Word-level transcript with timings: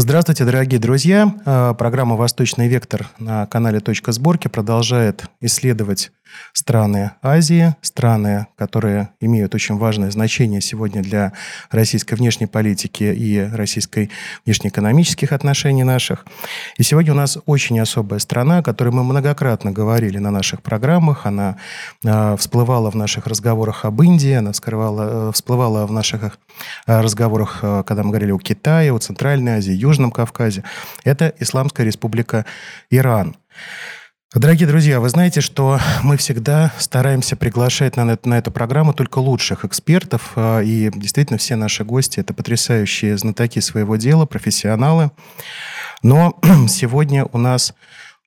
Здравствуйте, 0.00 0.44
дорогие 0.44 0.78
друзья. 0.78 1.34
Э, 1.44 1.74
программа 1.76 2.14
«Восточный 2.14 2.68
вектор» 2.68 3.08
на 3.18 3.46
канале 3.46 3.80
«Точка 3.80 4.12
сборки» 4.12 4.46
продолжает 4.46 5.24
исследовать 5.40 6.12
страны 6.52 7.12
Азии, 7.22 7.74
страны, 7.82 8.46
которые 8.56 9.10
имеют 9.20 9.54
очень 9.54 9.76
важное 9.76 10.10
значение 10.10 10.60
сегодня 10.60 11.02
для 11.02 11.32
российской 11.70 12.14
внешней 12.14 12.46
политики 12.46 13.04
и 13.04 13.40
российской 13.40 14.10
внешнеэкономических 14.44 15.32
отношений 15.32 15.84
наших. 15.84 16.26
И 16.76 16.82
сегодня 16.82 17.12
у 17.12 17.16
нас 17.16 17.38
очень 17.46 17.78
особая 17.80 18.20
страна, 18.20 18.58
о 18.58 18.62
которой 18.62 18.90
мы 18.90 19.04
многократно 19.04 19.72
говорили 19.72 20.18
на 20.18 20.30
наших 20.30 20.62
программах. 20.62 21.26
Она 21.26 21.56
э, 22.04 22.36
всплывала 22.36 22.90
в 22.90 22.96
наших 22.96 23.26
разговорах 23.26 23.84
об 23.84 24.02
Индии, 24.02 24.32
она 24.32 24.52
вскрывала, 24.52 25.28
э, 25.28 25.32
всплывала 25.32 25.86
в 25.86 25.92
наших 25.92 26.38
э, 26.86 27.00
разговорах, 27.00 27.60
э, 27.62 27.82
когда 27.86 28.02
мы 28.02 28.10
говорили 28.10 28.32
о 28.32 28.38
Китае, 28.38 28.92
о 28.92 28.98
Центральной 28.98 29.58
Азии, 29.58 29.72
Южном 29.72 30.10
Кавказе. 30.10 30.64
Это 31.04 31.34
Исламская 31.38 31.86
республика 31.86 32.44
Иран. 32.90 33.36
Дорогие 34.34 34.68
друзья, 34.68 35.00
вы 35.00 35.08
знаете, 35.08 35.40
что 35.40 35.80
мы 36.02 36.18
всегда 36.18 36.70
стараемся 36.78 37.34
приглашать 37.34 37.96
на, 37.96 38.18
на 38.24 38.34
эту 38.36 38.50
программу 38.50 38.92
только 38.92 39.20
лучших 39.20 39.64
экспертов, 39.64 40.32
а, 40.36 40.60
и 40.60 40.90
действительно 40.94 41.38
все 41.38 41.56
наши 41.56 41.82
гости– 41.82 42.20
это 42.20 42.34
потрясающие 42.34 43.16
знатоки 43.16 43.60
своего 43.60 43.96
дела, 43.96 44.26
профессионалы. 44.26 45.12
Но 46.02 46.38
сегодня 46.68 47.24
у 47.24 47.38
нас 47.38 47.72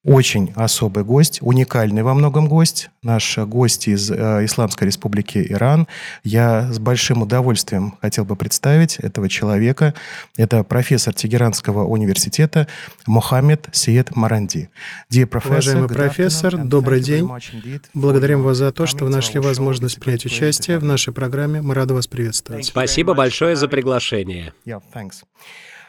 очень 0.04 0.52
особый 0.56 1.04
гость, 1.04 1.40
уникальный 1.42 2.02
во 2.02 2.16
многом 2.16 2.48
гость, 2.48 2.90
наш 3.04 3.38
гость 3.38 3.88
из 3.88 4.10
э, 4.10 4.46
Исламской 4.46 4.88
Республики 4.88 5.46
Иран. 5.50 5.88
Я 6.24 6.72
с 6.72 6.80
большим 6.80 7.22
удовольствием 7.22 7.96
хотел 8.02 8.26
бы 8.26 8.36
представить 8.36 8.98
этого 8.98 9.30
человека. 9.30 9.94
Это 10.38 10.64
профессор 10.64 11.14
Тегеранского 11.14 11.86
университета 11.86 12.68
Мохаммед 13.06 13.70
Сиет 13.74 14.16
Маранди. 14.16 14.70
Уважаемый 15.12 15.88
профессор, 15.88 16.58
добрый 16.58 17.02
день. 17.02 17.30
Благодарим 17.94 18.42
вас 18.42 18.58
за 18.58 18.72
то, 18.72 18.88
что 18.88 19.06
вы 19.06 19.12
нашли 19.12 19.40
возможность 19.40 20.00
принять 20.00 20.26
участие 20.26 20.80
в 20.80 20.84
нашей 20.84 21.14
программе. 21.14 21.62
Мы 21.62 21.76
рады 21.76 21.94
вас 21.94 22.08
приветствовать. 22.08 22.66
Спасибо 22.66 23.14
большое 23.14 23.56
за 23.56 23.68
приглашение. 23.68 24.54
А, 24.68 24.80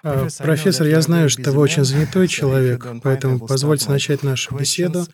профессор, 0.02 0.86
я 0.86 1.00
знаю, 1.00 1.30
что 1.30 1.52
вы 1.52 1.60
очень 1.60 1.84
занятой 1.84 2.28
человек, 2.28 2.86
поэтому 3.02 3.38
позвольте 3.38 3.88
начать 3.88 4.22
нашу 4.22 4.54
беседу. 4.56 5.06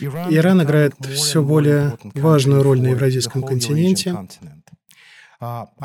Иран 0.00 0.62
играет 0.62 0.94
все 1.14 1.42
более 1.42 1.96
важную 2.14 2.62
роль 2.62 2.80
на 2.80 2.88
евразийском 2.88 3.42
континенте. 3.42 4.16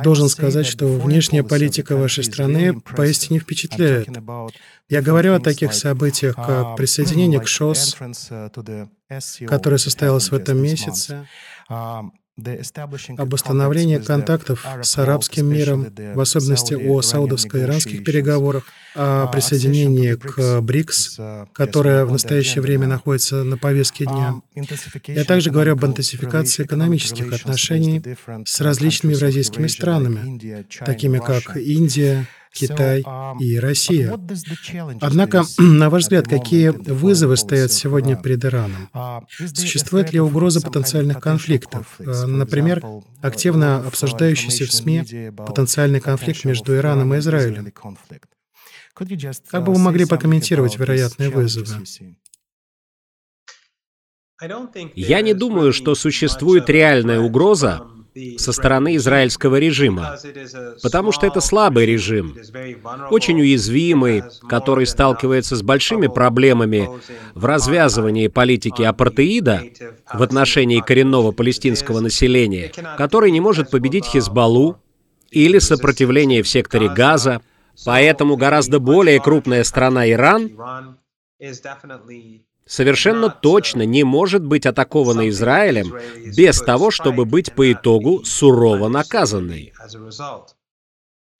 Должен 0.03 0.29
сказать, 0.29 0.65
что 0.65 0.87
внешняя 0.87 1.43
политика 1.43 1.97
вашей 1.97 2.23
страны 2.23 2.79
поистине 2.79 3.39
впечатляет. 3.39 4.07
Я 4.87 5.01
говорю 5.01 5.35
о 5.35 5.39
таких 5.39 5.73
событиях, 5.73 6.35
как 6.35 6.75
присоединение 6.75 7.39
к 7.39 7.47
ШОС, 7.47 7.97
которое 9.47 9.77
состоялось 9.77 10.31
в 10.31 10.33
этом 10.33 10.57
месяце, 10.59 11.27
об 13.17 13.33
установлении 13.33 13.97
контактов 13.97 14.65
с 14.81 14.97
арабским 14.97 15.47
миром, 15.47 15.87
в 16.15 16.19
особенности 16.19 16.73
о 16.73 17.01
саудовско-иранских 17.01 18.03
переговорах, 18.03 18.65
о 18.95 19.27
присоединении 19.27 20.15
к 20.15 20.61
БРИКС, 20.61 21.19
которая 21.53 22.05
в 22.05 22.11
настоящее 22.11 22.61
время 22.61 22.87
находится 22.87 23.43
на 23.43 23.57
повестке 23.57 24.05
дня. 24.05 24.41
Я 25.07 25.23
также 25.25 25.51
говорю 25.51 25.73
об 25.73 25.85
интенсификации 25.85 26.63
экономических 26.63 27.31
отношений 27.33 28.01
с 28.45 28.61
различными 28.61 29.13
евразийскими 29.13 29.67
странами, 29.67 30.65
такими 30.85 31.19
как 31.19 31.57
Индия, 31.57 32.27
Китай 32.53 33.01
um, 33.01 33.37
и 33.39 33.59
Россия. 33.59 34.19
Однако, 35.01 35.43
на 35.57 35.89
ваш 35.89 36.03
взгляд, 36.03 36.27
какие 36.27 36.69
вызовы 36.69 37.37
стоят 37.37 37.71
сегодня 37.71 38.15
перед 38.15 38.43
Ираном? 38.43 38.89
Uh, 38.93 39.21
Существует 39.53 40.11
ли 40.13 40.19
угроза 40.19 40.61
потенциальных 40.61 41.19
конфликтов? 41.19 41.95
Э, 41.99 42.25
например, 42.25 42.83
активно 43.21 43.77
обсуждающийся 43.85 44.65
в 44.65 44.71
СМИ 44.71 45.31
потенциальный 45.37 45.99
конфликт 45.99 46.43
между 46.45 46.75
Ираном 46.75 47.13
и 47.13 47.19
Израилем. 47.19 47.71
Как 48.93 49.63
бы 49.63 49.73
вы 49.73 49.79
uh, 49.79 49.83
могли 49.83 50.05
прокомментировать 50.05 50.77
вероятные 50.77 51.29
вызовы? 51.29 51.85
Я 54.95 55.21
не 55.21 55.33
думаю, 55.33 55.73
что 55.73 55.95
существует 55.95 56.69
реальная 56.69 57.19
угроза 57.19 57.85
со 58.37 58.51
стороны 58.51 58.95
израильского 58.95 59.57
режима, 59.57 60.17
потому 60.81 61.11
что 61.11 61.27
это 61.27 61.41
слабый 61.41 61.85
режим, 61.85 62.35
очень 63.09 63.39
уязвимый, 63.39 64.23
который 64.47 64.85
сталкивается 64.85 65.55
с 65.55 65.61
большими 65.61 66.07
проблемами 66.07 66.89
в 67.33 67.45
развязывании 67.45 68.27
политики 68.27 68.81
апартеида 68.81 69.63
в 70.13 70.23
отношении 70.23 70.79
коренного 70.79 71.31
палестинского 71.31 71.99
населения, 71.99 72.71
который 72.97 73.31
не 73.31 73.41
может 73.41 73.69
победить 73.69 74.05
Хизбаллу 74.05 74.77
или 75.31 75.59
сопротивление 75.59 76.43
в 76.43 76.47
секторе 76.47 76.89
Газа, 76.89 77.41
поэтому 77.85 78.35
гораздо 78.35 78.79
более 78.79 79.21
крупная 79.21 79.63
страна 79.63 80.09
Иран 80.09 80.51
совершенно 82.69 83.29
точно 83.29 83.81
не 83.81 84.03
может 84.03 84.45
быть 84.45 84.65
атакована 84.65 85.27
Израилем 85.29 85.93
без 86.37 86.61
того, 86.61 86.91
чтобы 86.91 87.25
быть 87.25 87.51
по 87.53 87.71
итогу 87.71 88.23
сурово 88.23 88.87
наказанной. 88.87 89.73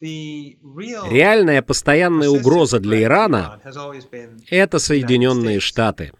Реальная 0.01 1.62
постоянная 1.62 2.29
угроза 2.29 2.79
для 2.79 3.03
Ирана— 3.03 3.59
это 4.50 4.79
Соединенные 4.79 5.59
Штаты. 5.59 6.13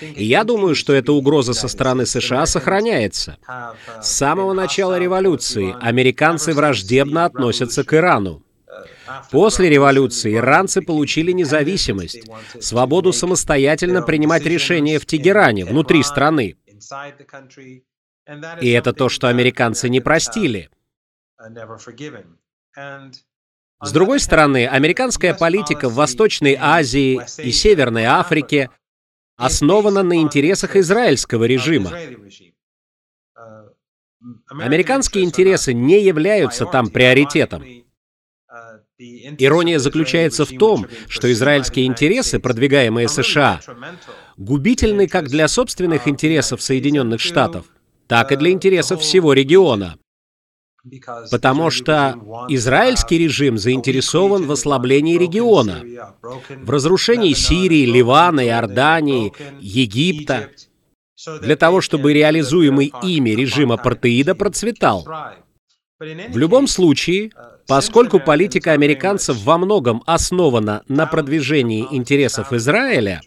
И 0.00 0.24
я 0.24 0.44
думаю, 0.44 0.74
что 0.74 0.94
эта 0.94 1.12
угроза 1.12 1.52
со 1.52 1.68
стороны 1.68 2.06
США 2.06 2.46
сохраняется. 2.46 3.36
С 4.00 4.08
самого 4.08 4.54
начала 4.54 4.98
революции 4.98 5.76
американцы 5.80 6.54
враждебно 6.54 7.26
относятся 7.26 7.84
к 7.84 7.92
Ирану. 7.92 8.42
После 9.30 9.68
революции 9.68 10.34
иранцы 10.34 10.82
получили 10.82 11.32
независимость, 11.32 12.22
свободу 12.60 13.12
самостоятельно 13.12 14.02
принимать 14.02 14.44
решения 14.44 14.98
в 14.98 15.06
Тегеране, 15.06 15.64
внутри 15.64 16.02
страны. 16.02 16.56
И 18.60 18.70
это 18.70 18.92
то, 18.92 19.08
что 19.08 19.28
американцы 19.28 19.88
не 19.88 20.00
простили. 20.00 20.70
С 23.80 23.92
другой 23.92 24.20
стороны, 24.20 24.66
американская 24.66 25.34
политика 25.34 25.88
в 25.88 25.94
Восточной 25.94 26.56
Азии 26.58 27.20
и 27.38 27.52
Северной 27.52 28.04
Африке 28.04 28.70
основана 29.36 30.02
на 30.02 30.16
интересах 30.16 30.76
израильского 30.76 31.44
режима. 31.44 31.92
Американские 34.50 35.24
интересы 35.24 35.72
не 35.72 36.02
являются 36.02 36.66
там 36.66 36.88
приоритетом. 36.88 37.64
Ирония 39.38 39.78
заключается 39.78 40.44
в 40.44 40.50
том, 40.58 40.86
что 41.08 41.30
израильские 41.32 41.86
интересы, 41.86 42.38
продвигаемые 42.38 43.08
США, 43.08 43.60
губительны 44.36 45.08
как 45.08 45.28
для 45.28 45.48
собственных 45.48 46.08
интересов 46.08 46.62
Соединенных 46.62 47.20
Штатов, 47.20 47.66
так 48.06 48.32
и 48.32 48.36
для 48.36 48.50
интересов 48.50 49.00
всего 49.00 49.32
региона. 49.32 49.98
Потому 51.30 51.70
что 51.70 52.14
израильский 52.48 53.18
режим 53.18 53.58
заинтересован 53.58 54.46
в 54.46 54.52
ослаблении 54.52 55.18
региона, 55.18 55.84
в 56.22 56.70
разрушении 56.70 57.34
Сирии, 57.34 57.84
Ливана, 57.84 58.46
Иордании, 58.46 59.32
Египта, 59.60 60.50
для 61.42 61.56
того, 61.56 61.80
чтобы 61.80 62.12
реализуемый 62.12 62.92
ими 63.02 63.30
режим 63.30 63.72
апартеида 63.72 64.34
процветал. 64.34 65.06
В 65.98 66.36
любом 66.38 66.68
случае, 66.68 67.32
поскольку 67.68 68.18
политика 68.18 68.72
американцев 68.72 69.36
во 69.44 69.58
многом 69.58 70.02
основана 70.06 70.82
на 70.88 71.06
продвижении 71.06 71.86
интересов 71.90 72.52
Израиля, 72.54 73.20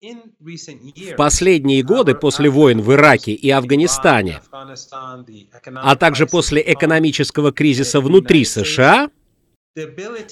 в 0.00 1.16
последние 1.16 1.82
годы 1.82 2.14
после 2.14 2.50
войн 2.50 2.80
в 2.80 2.92
Ираке 2.92 3.32
и 3.32 3.50
Афганистане, 3.50 4.40
а 4.50 5.96
также 5.96 6.26
после 6.26 6.62
экономического 6.66 7.52
кризиса 7.52 8.00
внутри 8.00 8.44
США, 8.44 9.10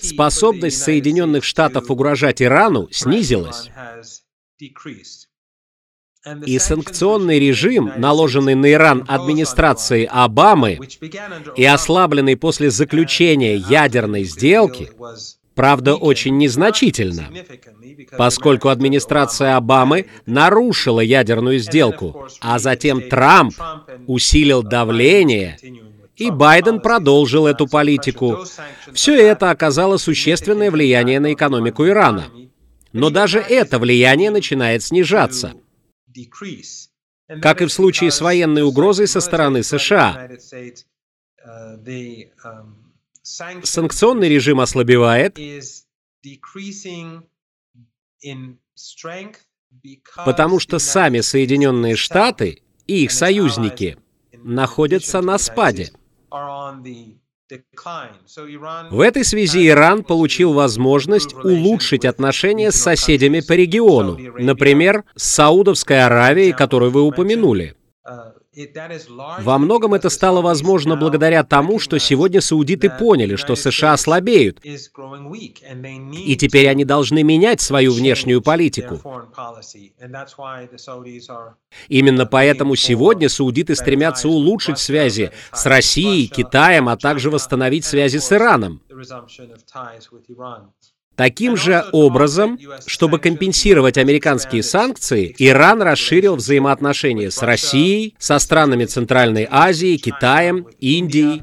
способность 0.03 0.83
Соединенных 0.83 1.45
Штатов 1.45 1.89
угрожать 1.91 2.43
Ирану 2.43 2.89
снизилась. 2.91 3.71
И 6.45 6.59
санкционный 6.59 7.39
режим, 7.39 7.93
наложенный 7.97 8.55
на 8.55 8.73
Иран 8.73 9.05
администрацией 9.07 10.09
Обамы 10.11 10.79
и 11.57 11.65
ослабленный 11.65 12.37
после 12.37 12.71
заключения 12.71 13.57
ядерной 13.57 14.25
сделки, 14.25 14.91
Правда, 15.55 15.95
очень 15.95 16.37
незначительно, 16.37 17.31
поскольку 18.19 18.69
администрация 18.69 19.57
Обамы 19.57 20.05
нарушила 20.27 21.01
ядерную 21.01 21.61
сделку, 21.61 22.29
а 22.43 22.59
затем 22.59 23.01
Трамп 23.09 23.55
усилил 24.07 24.63
давление, 24.63 25.57
и 26.15 26.31
Байден 26.31 26.81
продолжил 26.81 27.47
эту 27.47 27.67
политику. 27.67 28.45
Все 28.93 29.15
это 29.17 29.51
оказало 29.51 29.97
существенное 29.97 30.71
влияние 30.71 31.21
на 31.21 31.33
экономику 31.33 31.87
Ирана. 31.87 32.25
Но 32.93 33.09
даже 33.09 33.39
это 33.39 33.79
влияние 33.79 34.31
начинает 34.31 34.83
снижаться. 34.83 35.55
Как 37.43 37.63
и 37.63 37.65
в 37.65 37.73
случае 37.73 38.11
с 38.11 38.21
военной 38.21 38.63
угрозой 38.63 39.09
со 39.09 39.21
стороны 39.21 39.63
США. 39.63 40.31
Санкционный 43.23 44.29
режим 44.29 44.61
ослабевает, 44.61 45.37
потому 50.25 50.61
что 50.61 50.79
сами 50.79 51.21
Соединенные 51.21 51.97
Штаты 51.97 52.63
и 52.87 53.05
их 53.05 53.11
союзники 53.11 53.99
находятся 54.33 55.21
на 55.21 55.39
спаде. 55.39 55.91
В 58.91 59.01
этой 59.01 59.25
связи 59.25 59.69
Иран 59.69 60.03
получил 60.03 60.53
возможность 60.53 61.35
улучшить 61.35 62.05
отношения 62.05 62.73
с 62.73 62.77
соседями 62.77 63.41
по 63.41 63.53
региону, 63.53 64.19
например, 64.39 65.05
с 65.15 65.25
Саудовской 65.35 66.03
Аравией, 66.05 66.53
которую 66.53 66.91
вы 66.91 67.03
упомянули. 67.03 67.77
Во 69.41 69.59
многом 69.59 69.93
это 69.93 70.09
стало 70.09 70.41
возможно 70.41 70.97
благодаря 70.97 71.45
тому, 71.45 71.79
что 71.79 71.99
сегодня 71.99 72.41
саудиты 72.41 72.89
поняли, 72.89 73.37
что 73.37 73.55
США 73.55 73.97
слабеют, 73.99 74.65
и 74.65 76.37
теперь 76.37 76.69
они 76.69 76.87
должны 76.87 77.23
менять 77.23 77.61
свою 77.61 77.93
внешнюю 77.93 78.41
политику. 78.41 79.03
Именно 81.89 82.27
поэтому 82.27 82.77
сегодня 82.77 83.29
саудиты 83.29 83.75
стремятся 83.75 84.29
улучшить 84.29 84.79
связи 84.79 85.33
с 85.53 85.67
Россией, 85.67 86.27
Китаем, 86.27 86.89
а 86.89 86.97
также 86.97 87.31
восстановить 87.31 87.85
связи 87.85 88.19
с 88.19 88.33
Ираном. 88.33 88.81
Таким 91.17 91.57
же 91.57 91.85
образом, 91.93 92.59
чтобы 92.87 93.19
компенсировать 93.19 93.97
американские 93.97 94.63
санкции, 94.63 95.35
Иран 95.39 95.81
расширил 95.81 96.37
взаимоотношения 96.37 97.31
с 97.31 97.43
Россией, 97.43 98.15
со 98.19 98.39
странами 98.39 98.85
Центральной 98.85 99.49
Азии, 99.51 99.97
Китаем, 99.97 100.69
Индией. 100.79 101.43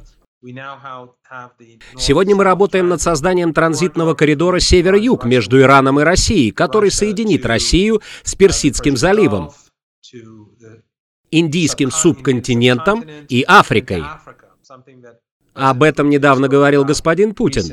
Сегодня 1.98 2.36
мы 2.36 2.44
работаем 2.44 2.88
над 2.88 3.02
созданием 3.02 3.54
транзитного 3.54 4.14
коридора 4.14 4.60
север-юг 4.60 5.26
между 5.26 5.60
Ираном 5.60 6.00
и 6.00 6.04
Россией, 6.04 6.52
который 6.52 6.92
соединит 6.92 7.46
Россию 7.46 8.02
с 8.24 8.36
Персидским 8.36 8.96
заливом, 8.96 9.52
Индийским 11.32 11.90
субконтинентом 11.90 13.04
и 13.28 13.44
Африкой. 13.48 14.04
Об 15.56 15.82
этом 15.82 16.10
недавно 16.10 16.48
говорил 16.48 16.86
господин 16.86 17.34
Путин. 17.34 17.64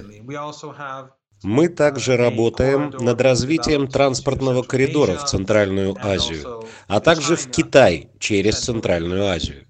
Мы 1.43 1.69
также 1.69 2.17
работаем 2.17 2.91
над 3.01 3.21
развитием 3.21 3.89
транспортного 3.89 4.63
коридора 4.63 5.17
в 5.17 5.25
Центральную 5.25 5.97
Азию, 6.01 6.65
а 6.87 7.01
также 7.01 7.37
в 7.37 7.51
Китай 7.51 8.11
через 8.19 8.61
Центральную 8.61 9.27
Азию. 9.27 9.67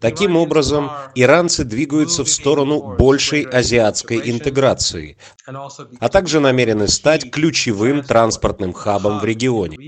Таким 0.00 0.36
образом, 0.36 0.90
иранцы 1.14 1.64
двигаются 1.64 2.24
в 2.24 2.28
сторону 2.28 2.96
большей 2.96 3.42
азиатской 3.42 4.30
интеграции, 4.30 5.16
а 5.46 6.08
также 6.08 6.40
намерены 6.40 6.88
стать 6.88 7.30
ключевым 7.30 8.02
транспортным 8.02 8.72
хабом 8.72 9.20
в 9.20 9.24
регионе. 9.24 9.78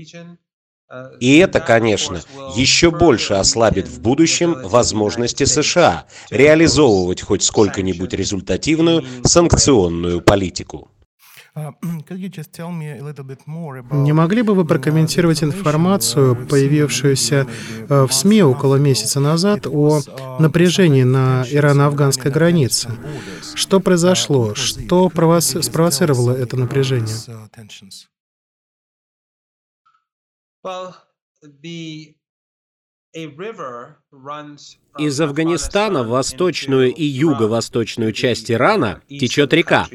И 1.19 1.37
это, 1.37 1.59
конечно, 1.59 2.21
еще 2.55 2.91
больше 2.91 3.33
ослабит 3.33 3.87
в 3.87 4.01
будущем 4.01 4.55
возможности 4.63 5.45
США 5.45 6.05
реализовывать 6.29 7.21
хоть 7.21 7.43
сколько-нибудь 7.43 8.13
результативную 8.13 9.03
санкционную 9.23 10.21
политику. 10.21 10.89
Не 13.91 14.11
могли 14.11 14.41
бы 14.41 14.55
вы 14.55 14.65
прокомментировать 14.65 15.43
информацию, 15.43 16.47
появившуюся 16.47 17.45
э, 17.89 18.07
в 18.09 18.11
СМИ 18.11 18.41
около 18.41 18.77
месяца 18.77 19.19
назад, 19.19 19.67
о 19.67 20.01
напряжении 20.39 21.03
на 21.03 21.45
ирано-афганской 21.47 22.31
границе? 22.31 22.89
Что 23.53 23.79
произошло? 23.79 24.55
Что 24.55 25.11
спровоцировало 25.11 26.31
это 26.31 26.57
напряжение? 26.57 27.15
Из 34.97 35.21
Афганистана 35.21 36.03
в 36.03 36.07
восточную 36.07 36.93
и 36.93 37.03
юго-восточную 37.03 38.13
часть 38.13 38.49
Ирана 38.49 39.01
течет 39.07 39.53
река. 39.53 39.87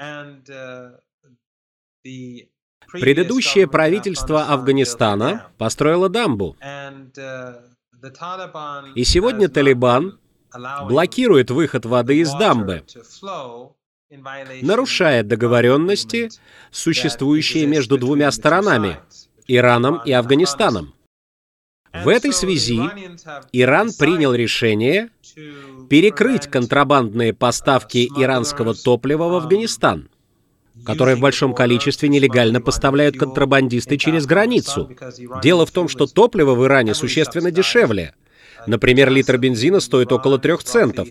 Uh, 0.00 0.98
Предыдущее 2.90 3.68
правительство 3.68 4.44
Афганистана 4.46 5.52
построило 5.56 6.08
дамбу. 6.08 6.56
Uh, 6.60 7.62
и 8.94 9.04
сегодня 9.04 9.48
Талибан 9.48 10.18
блокирует 10.88 11.50
выход 11.50 11.86
воды 11.86 12.18
из 12.18 12.32
дамбы 12.32 12.84
нарушает 14.62 15.28
договоренности, 15.28 16.28
существующие 16.70 17.66
между 17.66 17.98
двумя 17.98 18.30
сторонами— 18.30 18.98
Ираном 19.46 20.00
и 20.04 20.12
Афганистаном. 20.12 20.94
В 21.92 22.08
этой 22.08 22.32
связи 22.32 22.80
Иран 23.52 23.92
принял 23.92 24.34
решение 24.34 25.10
перекрыть 25.88 26.48
контрабандные 26.48 27.32
поставки 27.32 28.08
иранского 28.16 28.74
топлива 28.74 29.28
в 29.28 29.34
Афганистан, 29.36 30.08
которое 30.84 31.14
в 31.14 31.20
большом 31.20 31.54
количестве 31.54 32.08
нелегально 32.08 32.60
поставляют 32.60 33.16
контрабандисты 33.16 33.96
через 33.96 34.26
границу. 34.26 34.90
Дело 35.42 35.66
в 35.66 35.70
том, 35.70 35.88
что 35.88 36.06
топливо 36.06 36.54
в 36.54 36.64
Иране 36.64 36.94
существенно 36.94 37.52
дешевле. 37.52 38.14
Например, 38.66 39.10
литр 39.10 39.38
бензина 39.38 39.78
стоит 39.78 40.10
около 40.10 40.38
трех 40.38 40.64
центов 40.64 41.06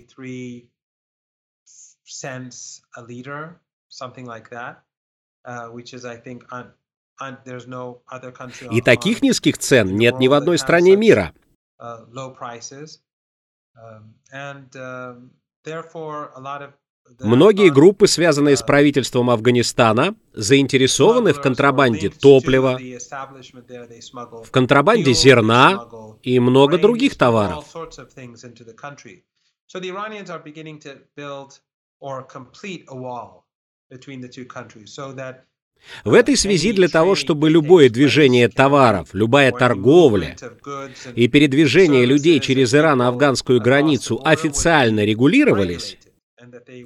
a 2.98 3.02
liter, 3.02 3.60
something 3.90 4.26
like 4.26 4.50
that, 4.50 4.84
uh, 5.46 5.68
which 5.68 5.94
is, 5.94 6.06
I 6.06 6.18
think, 6.18 6.44
un, 6.52 6.72
un, 7.20 7.38
there's 7.46 7.68
no 7.68 8.02
other 8.12 8.32
country. 8.32 8.68
И 8.72 8.82
таких 8.82 9.22
низких 9.22 9.58
цен 9.58 9.96
нет 9.96 10.20
ни 10.20 10.28
в 10.28 10.34
одной 10.34 10.58
стране 10.58 10.96
мира. 10.96 11.34
Low 11.80 12.36
prices, 12.36 13.00
and 14.32 14.70
therefore 15.64 16.32
a 16.36 16.40
lot 16.40 16.62
of 16.62 16.74
Многие 17.20 17.70
группы, 17.70 18.08
связанные 18.08 18.56
с 18.56 18.62
uh, 18.62 18.66
правительством 18.66 19.30
Афганистана, 19.30 20.16
заинтересованы 20.34 21.34
в 21.34 21.42
контрабанде 21.42 22.10
топлива, 22.10 22.80
в 24.44 24.52
контрабанде 24.52 25.14
зерна 25.14 25.86
и 26.22 26.40
много 26.40 26.78
других 26.78 27.18
товаров. 27.18 27.66
В 36.04 36.14
этой 36.14 36.36
связи 36.36 36.74
для 36.74 36.90
того, 36.90 37.16
чтобы 37.16 37.50
любое 37.50 37.90
движение 37.90 38.50
товаров, 38.50 39.10
любая 39.14 39.52
торговля 39.52 40.36
и 41.16 41.28
передвижение 41.28 42.06
людей 42.06 42.40
через 42.40 42.74
Ирано-афганскую 42.74 43.62
границу 43.62 44.22
официально 44.24 45.06
регулировались, 45.06 45.98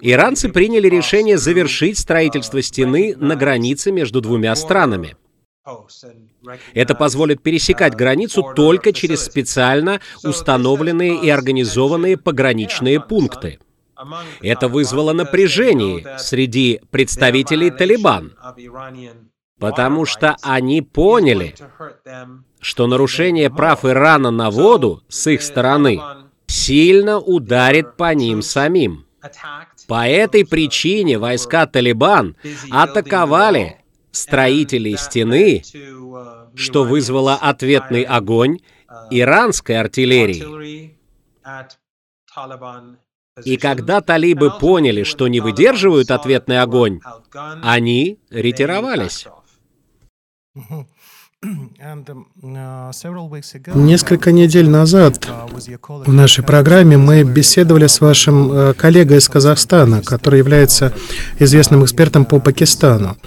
иранцы 0.01 0.49
приняли 0.49 0.87
решение 0.87 1.37
завершить 1.37 1.97
строительство 1.97 2.61
стены 2.61 3.15
на 3.17 3.35
границе 3.35 3.91
между 3.91 4.21
двумя 4.21 4.55
странами. 4.55 5.15
Это 6.73 6.95
позволит 6.95 7.41
пересекать 7.41 7.95
границу 7.95 8.53
только 8.55 8.93
через 8.93 9.23
специально 9.25 9.99
установленные 10.23 11.21
и 11.21 11.29
организованные 11.29 12.17
пограничные 12.17 13.01
пункты. 13.01 13.59
Это 14.41 14.67
вызвало 14.67 15.13
напряжение 15.13 16.17
среди 16.19 16.81
представителей 16.91 17.71
Талибан, 17.71 18.35
потому 19.59 20.05
что 20.05 20.37
они 20.41 20.81
поняли, 20.81 21.55
что 22.59 22.87
нарушение 22.87 23.49
прав 23.49 23.85
Ирана 23.85 24.31
на 24.31 24.49
воду 24.49 25.03
с 25.07 25.27
их 25.27 25.41
стороны 25.41 26.01
сильно 26.47 27.19
ударит 27.19 27.97
по 27.97 28.13
ним 28.13 28.41
самим. 28.41 29.05
По 29.87 30.07
этой 30.07 30.45
причине 30.45 31.17
войска 31.17 31.65
Талибан 31.65 32.35
атаковали 32.71 33.77
строителей 34.11 34.97
стены, 34.97 35.63
что 36.55 36.83
вызвало 36.83 37.35
ответный 37.35 38.03
огонь 38.03 38.59
иранской 39.11 39.79
артиллерии. 39.79 40.97
И 43.43 43.57
когда 43.57 44.01
талибы 44.01 44.51
поняли, 44.59 45.03
что 45.03 45.27
не 45.27 45.39
выдерживают 45.39 46.11
ответный 46.11 46.61
огонь, 46.61 46.99
они 47.61 48.19
ретировались. 48.29 49.27
Несколько 53.75 54.31
недель 54.31 54.67
назад 54.69 55.27
в 55.87 56.11
нашей 56.11 56.43
программе 56.43 56.97
мы 56.97 57.21
беседовали 57.21 57.85
с 57.85 58.01
вашим 58.01 58.51
э, 58.51 58.73
коллегой 58.73 59.19
из 59.19 59.29
Казахстана, 59.29 60.01
который 60.01 60.39
является 60.39 60.93
известным 61.37 61.85
экспертом 61.85 62.25
по 62.25 62.39
Пакистану. 62.39 63.17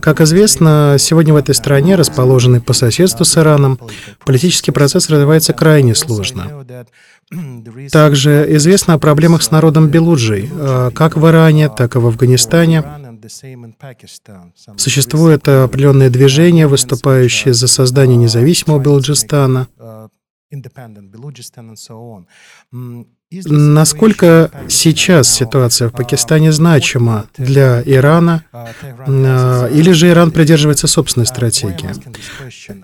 Как 0.00 0.20
известно, 0.20 0.96
сегодня 0.98 1.32
в 1.32 1.36
этой 1.36 1.54
стране, 1.54 1.94
расположенной 1.94 2.60
по 2.60 2.72
соседству 2.72 3.24
с 3.24 3.38
Ираном, 3.38 3.78
политический 4.26 4.72
процесс 4.72 5.08
развивается 5.08 5.52
крайне 5.52 5.94
сложно. 5.94 6.66
Также 7.92 8.46
известно 8.56 8.94
о 8.94 8.98
проблемах 8.98 9.42
с 9.42 9.50
народом 9.52 9.88
Белуджей, 9.88 10.50
э, 10.52 10.90
как 10.92 11.16
в 11.16 11.26
Иране, 11.28 11.68
так 11.68 11.94
и 11.94 11.98
в 11.98 12.06
Афганистане. 12.06 12.84
Существует 14.76 15.46
определенное 15.46 16.10
движение, 16.10 16.66
выступающее 16.66 17.54
за 17.54 17.68
создание 17.68 18.16
независимого 18.16 18.80
Белуджистана. 18.80 19.68
Насколько 23.32 24.50
сейчас 24.68 25.32
ситуация 25.32 25.88
в 25.88 25.92
Пакистане 25.92 26.50
значима 26.50 27.26
для 27.38 27.80
Ирана, 27.86 28.42
а, 28.52 29.68
или 29.68 29.92
же 29.92 30.08
Иран 30.08 30.32
придерживается 30.32 30.88
собственной 30.88 31.26
стратегии? 31.26 31.90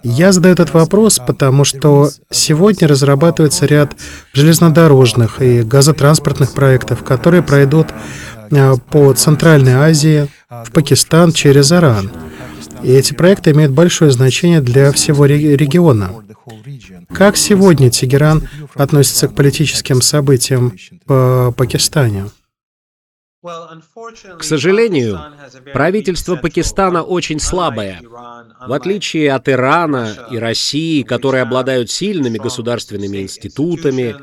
Я 0.05 0.31
задаю 0.31 0.55
этот 0.55 0.73
вопрос, 0.73 1.19
потому 1.19 1.65
что 1.65 2.11
сегодня 2.31 2.87
разрабатывается 2.87 3.67
ряд 3.67 3.97
железнодорожных 4.35 5.43
и 5.43 5.63
газотранспортных 5.63 6.53
проектов, 6.53 7.03
которые 7.03 7.43
пройдут 7.43 7.89
а, 8.53 8.77
по 8.77 9.13
Центральной 9.15 9.73
Азии, 9.73 10.29
в 10.49 10.71
Пакистан 10.71 11.33
через 11.33 11.73
Иран. 11.73 12.13
И 12.83 12.91
эти 12.91 13.15
проекты 13.15 13.51
имеют 13.51 13.73
большое 13.73 14.11
значение 14.11 14.61
для 14.61 14.93
всего 14.93 15.27
региона. 15.27 16.13
Как 17.13 17.37
сегодня 17.37 17.91
Тегеран 17.91 18.49
относится 18.75 19.29
к 19.29 19.35
политическим 19.35 20.01
событиям 20.03 20.73
в 21.07 21.55
Пакистане? 21.57 22.27
К 24.39 24.43
сожалению, 24.43 25.21
правительство 25.73 26.37
Пакистана 26.37 27.03
очень 27.03 27.39
слабое. 27.41 28.01
В 28.03 28.73
отличие 28.73 29.33
от 29.33 29.49
Ирана 29.49 30.15
и 30.31 30.39
России, 30.39 31.03
которые 31.03 31.43
обладают 31.43 31.91
сильными 31.91 32.39
государственными 32.39 33.19
институтами, 33.19 34.17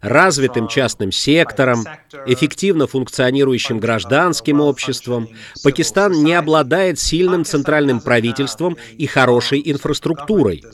развитым 0.00 0.68
частным 0.68 1.12
сектором, 1.12 1.84
эффективно 2.26 2.86
функционирующим 2.86 3.80
гражданским 3.80 4.60
обществом, 4.60 5.28
Пакистан 5.62 6.12
не 6.12 6.34
обладает 6.34 6.98
сильным 6.98 7.44
центральным 7.44 8.00
правительством 8.00 8.76
и 8.96 9.06
хорошей 9.06 9.62
инфраструктурой. 9.64 10.64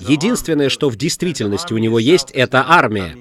Единственное, 0.00 0.68
что 0.68 0.88
в 0.88 0.96
действительности 0.96 1.72
у 1.72 1.78
него 1.78 1.98
есть, 1.98 2.30
это 2.32 2.64
армия. 2.68 3.16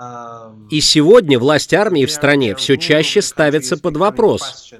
Um, 0.00 0.68
И 0.70 0.80
сегодня 0.80 1.38
власть 1.40 1.74
армии 1.74 2.06
в 2.06 2.12
стране 2.12 2.54
все 2.54 2.76
чаще 2.76 3.20
ставится 3.20 3.76
под 3.76 3.96
вопрос 3.96 4.72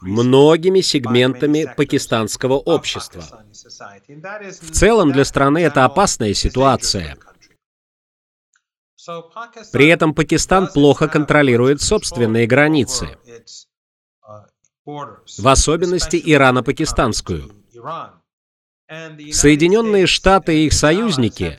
многими 0.00 0.80
сегментами 0.80 1.70
пакистанского 1.76 2.54
общества. 2.54 3.44
В 4.62 4.70
целом 4.70 5.12
для 5.12 5.26
страны 5.26 5.58
это 5.58 5.84
опасная 5.84 6.32
ситуация. 6.32 7.18
При 9.72 9.88
этом 9.88 10.14
Пакистан 10.14 10.68
плохо 10.68 11.08
контролирует 11.08 11.82
собственные 11.82 12.46
границы, 12.46 13.18
в 14.84 15.48
особенности 15.48 16.16
Ирано-Пакистанскую. 16.16 17.52
Соединенные 19.32 20.06
Штаты 20.06 20.60
и 20.60 20.66
их 20.66 20.72
союзники 20.72 21.58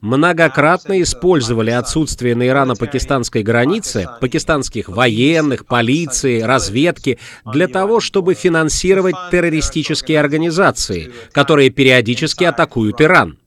многократно 0.00 1.00
использовали 1.02 1.70
отсутствие 1.70 2.34
на 2.34 2.48
Ирано-пакистанской 2.48 3.44
границе 3.44 4.08
пакистанских 4.20 4.88
военных, 4.88 5.66
полиции, 5.66 6.40
разведки 6.40 7.20
для 7.44 7.68
того, 7.68 8.00
чтобы 8.00 8.34
финансировать 8.34 9.14
террористические 9.30 10.18
организации, 10.18 11.12
которые 11.30 11.70
периодически 11.70 12.42
атакуют 12.42 13.00
Иран. 13.00 13.38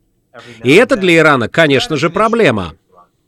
И 0.64 0.72
это 0.72 0.96
для 0.96 1.18
Ирана, 1.18 1.50
конечно 1.50 1.98
же, 1.98 2.10
проблема. 2.10 2.76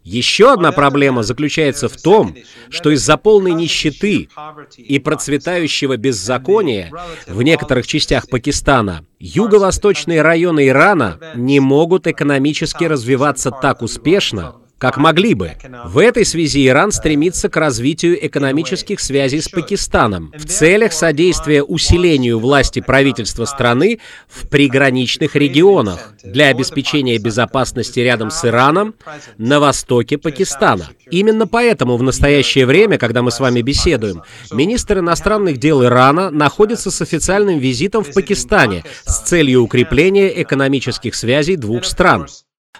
Еще 0.03 0.53
одна 0.53 0.71
проблема 0.71 1.23
заключается 1.23 1.89
в 1.89 1.97
том, 1.97 2.35
что 2.69 2.89
из-за 2.91 3.17
полной 3.17 3.51
нищеты 3.51 4.29
и 4.77 4.99
процветающего 4.99 5.97
беззакония 5.97 6.91
в 7.27 7.41
некоторых 7.41 7.85
частях 7.85 8.29
Пакистана 8.29 9.05
юго-восточные 9.19 10.21
районы 10.21 10.67
Ирана 10.67 11.19
не 11.35 11.59
могут 11.59 12.07
экономически 12.07 12.85
развиваться 12.85 13.51
так 13.51 13.81
успешно, 13.81 14.55
как 14.79 14.97
могли 14.97 15.35
бы. 15.35 15.51
В 15.85 15.99
этой 15.99 16.25
связи 16.25 16.65
Иран 16.67 16.91
стремится 16.91 17.49
к 17.49 17.57
развитию 17.57 18.25
экономических 18.25 18.99
связей 18.99 19.41
с 19.41 19.49
Пакистаном 19.49 20.33
в 20.35 20.45
целях 20.45 20.93
содействия 20.93 21.61
усилению 21.61 22.39
власти 22.39 22.79
правительства 22.79 23.45
страны 23.45 23.99
в 24.27 24.47
приграничных 24.47 25.35
регионах 25.35 26.13
для 26.23 26.47
обеспечения 26.47 27.17
безопасности 27.17 27.99
рядом 27.99 28.31
с 28.31 28.43
Ираном 28.45 28.95
на 29.37 29.59
востоке 29.59 30.17
Пакистана. 30.17 30.89
Именно 31.11 31.45
поэтому 31.45 31.97
в 31.97 32.03
настоящее 32.03 32.65
время, 32.65 32.97
когда 32.97 33.21
мы 33.21 33.31
с 33.31 33.39
вами 33.39 33.61
беседуем, 33.61 34.23
министр 34.51 34.99
иностранных 34.99 35.57
дел 35.57 35.83
Ирана 35.83 36.31
находится 36.31 36.89
с 36.89 37.01
официальным 37.01 37.59
визитом 37.59 38.03
в 38.03 38.13
Пакистане 38.13 38.85
с 39.05 39.19
целью 39.19 39.61
укрепления 39.61 40.41
экономических 40.41 41.15
связей 41.15 41.57
двух 41.57 41.83
стран. 41.83 42.27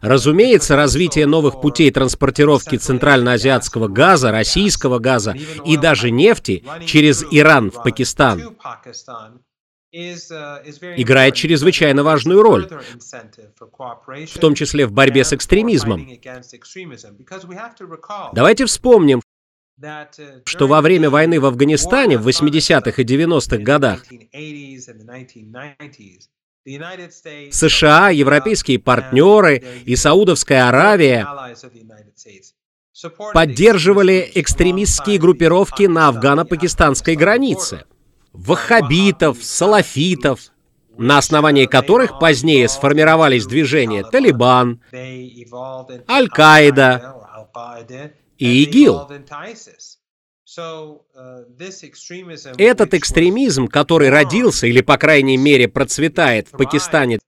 Разумеется, 0.02 0.76
развитие 0.76 1.26
новых 1.26 1.62
путей 1.62 1.92
транспортировки 1.92 2.78
центральноазиатского 2.78 3.88
газа, 3.88 4.32
российского 4.32 5.00
газа 5.00 5.36
и 5.66 5.78
даже 5.78 6.10
нефти 6.10 6.64
через 6.86 7.24
Иран 7.32 7.72
в 7.72 7.84
Пакистан 7.84 8.56
играет 9.92 11.34
чрезвычайно 11.36 12.04
важную 12.04 12.42
роль, 12.44 12.70
в 13.60 14.40
том 14.40 14.56
числе 14.56 14.86
в 14.86 14.92
борьбе 14.92 15.24
с 15.24 15.34
экстремизмом. 15.34 16.08
Давайте 18.34 18.66
вспомним, 18.66 19.22
что 20.46 20.68
во 20.68 20.82
время 20.82 21.10
войны 21.10 21.40
в 21.40 21.46
Афганистане 21.46 22.18
в 22.18 22.28
80-х 22.28 23.02
и 23.02 23.06
90-х 23.06 23.58
годах 23.58 24.06
США, 27.52 28.10
европейские 28.10 28.80
партнеры 28.80 29.64
и 29.86 29.96
Саудовская 29.96 30.70
Аравия 30.70 31.28
поддерживали 33.34 34.30
экстремистские 34.36 35.20
группировки 35.20 35.84
на 35.84 36.10
афгано-пакистанской 36.10 37.16
границе. 37.16 37.86
Ваххабитов, 38.34 39.44
салафитов, 39.44 40.52
на 40.98 41.18
основании 41.18 41.66
которых 41.66 42.20
позднее 42.20 42.68
сформировались 42.68 43.46
движения 43.46 44.04
Талибан, 44.04 44.82
Аль-Каида 46.10 47.16
и 48.38 48.64
ИГИЛ. 48.64 49.08
Uh, 50.58 50.98
Этот 52.58 52.94
экстремизм, 52.96 53.68
который 53.68 54.10
родился 54.10 54.66
или, 54.66 54.82
по 54.82 54.98
крайней 54.98 55.38
мере, 55.38 55.68
процветает 55.68 56.48
в 56.48 56.58
Пакистане 56.58 57.20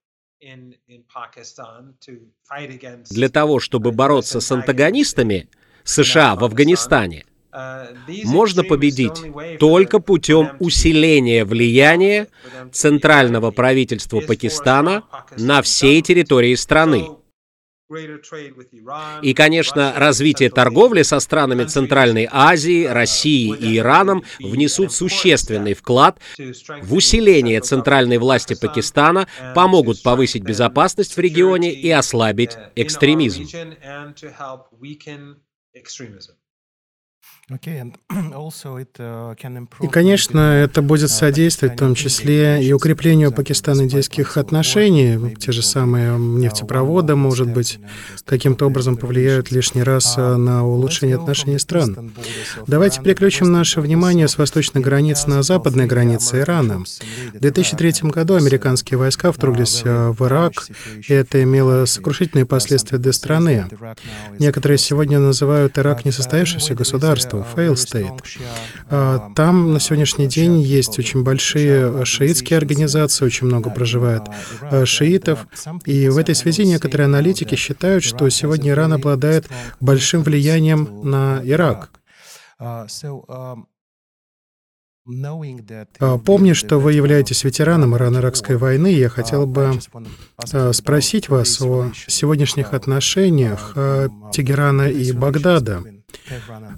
для 3.09 3.29
того, 3.29 3.59
чтобы 3.59 3.91
бороться 3.91 4.41
с 4.41 4.51
антагонистами 4.51 5.49
США 5.83 6.35
в 6.35 6.43
Афганистане, 6.43 7.25
uh, 7.51 7.95
можно 8.25 8.63
победить 8.63 9.21
только 9.59 9.99
путем 9.99 10.53
усиления 10.59 11.45
влияния 11.45 12.27
центрального 12.71 13.51
правительства 13.51 14.21
Пакистана 14.21 15.03
на 15.37 15.61
всей 15.61 16.01
территории 16.01 16.55
страны. 16.55 17.07
И, 19.21 19.33
конечно, 19.33 19.93
развитие 19.95 20.49
торговли 20.49 21.03
со 21.03 21.19
странами 21.19 21.65
Центральной 21.65 22.27
Азии, 22.31 22.85
России 22.85 23.55
и 23.55 23.77
Ираном 23.77 24.23
внесут 24.39 24.93
существенный 24.93 25.73
вклад 25.73 26.19
в 26.81 26.93
усиление 26.93 27.59
центральной 27.61 28.17
власти 28.17 28.55
Пакистана, 28.59 29.27
помогут 29.55 30.01
повысить 30.03 30.43
безопасность 30.43 31.15
в 31.15 31.19
регионе 31.19 31.73
и 31.73 31.89
ослабить 31.89 32.57
экстремизм. 32.75 33.47
Uh, 39.01 39.67
и, 39.81 39.87
конечно, 39.87 40.39
это 40.39 40.81
будет 40.81 41.09
uh, 41.09 41.13
содействовать 41.13 41.75
в 41.75 41.77
том 41.77 41.95
числе 41.95 42.63
и 42.63 42.71
укреплению 42.71 43.31
пакистано-индийских 43.31 44.37
отношений. 44.37 45.35
Те 45.35 45.51
же 45.51 45.61
самые 45.61 46.17
нефтепроводы, 46.17 47.15
может 47.15 47.51
быть, 47.51 47.79
каким-то 48.25 48.67
образом 48.67 48.97
повлияют 48.97 49.51
лишний 49.51 49.83
раз 49.83 50.17
uh, 50.17 50.35
на 50.37 50.65
улучшение 50.65 51.17
отношений 51.17 51.59
стран. 51.59 52.13
Давайте 52.67 53.01
переключим 53.01 53.51
наше 53.51 53.81
внимание 53.81 54.27
с 54.27 54.37
восточной 54.37 54.81
границы 54.81 55.29
на 55.29 55.43
западные 55.43 55.87
границы 55.87 56.39
Ирана. 56.39 56.83
В 57.33 57.39
2003 57.39 58.09
году 58.09 58.35
американские 58.35 58.97
войска 58.97 59.31
вторглись 59.31 59.83
в 59.83 60.25
Ирак, 60.25 60.67
и 61.07 61.13
это 61.13 61.41
имело 61.43 61.85
сокрушительные 61.85 62.45
последствия 62.45 62.97
для 62.97 63.13
страны. 63.13 63.67
Некоторые 64.39 64.77
сегодня 64.77 65.19
называют 65.19 65.77
Ирак 65.77 66.05
несостоявшимся 66.05 66.75
государством, 66.75 67.40
fail 67.55 67.73
state. 67.73 68.19
А, 68.89 69.31
там 69.35 69.73
на 69.73 69.79
сегодняшний 69.79 70.27
день 70.27 70.61
есть 70.61 70.97
очень 70.99 71.23
большие 71.23 72.05
шиитские 72.05 72.57
организации, 72.57 73.25
очень 73.25 73.47
много 73.47 73.69
проживает 73.69 74.23
а, 74.61 74.85
шиитов. 74.85 75.47
И 75.85 76.09
в 76.09 76.17
этой 76.17 76.35
связи 76.35 76.65
некоторые 76.65 77.05
аналитики 77.05 77.55
считают, 77.55 78.03
что 78.03 78.29
сегодня 78.29 78.71
Иран 78.71 78.93
обладает 78.93 79.47
большим 79.79 80.23
влиянием 80.23 81.01
на 81.03 81.41
Ирак. 81.43 81.89
Помня, 86.25 86.53
что 86.53 86.79
вы 86.79 86.93
являетесь 86.93 87.43
ветераном 87.43 87.95
Ирано-Иракской 87.95 88.55
войны, 88.55 88.93
я 88.93 89.09
хотел 89.09 89.47
бы 89.47 89.79
спросить 90.73 91.27
вас 91.27 91.59
о 91.61 91.91
сегодняшних 92.07 92.73
отношениях 92.73 93.73
Тегерана 94.31 94.89
и 94.89 95.11
Багдада. 95.11 95.83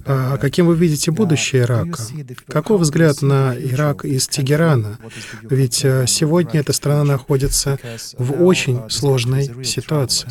А 0.06 0.38
каким 0.38 0.66
вы 0.66 0.76
видите 0.76 1.10
будущее 1.10 1.62
Ирака? 1.62 2.02
Какой 2.48 2.78
взгляд 2.78 3.22
на 3.22 3.54
Ирак 3.56 4.04
из 4.04 4.28
Тегерана? 4.28 4.98
Ведь 5.42 5.84
э, 5.84 6.06
сегодня 6.06 6.60
эта 6.60 6.72
страна 6.72 7.04
находится 7.04 7.78
в 8.18 8.42
очень 8.42 8.90
сложной 8.90 9.64
ситуации. 9.64 10.28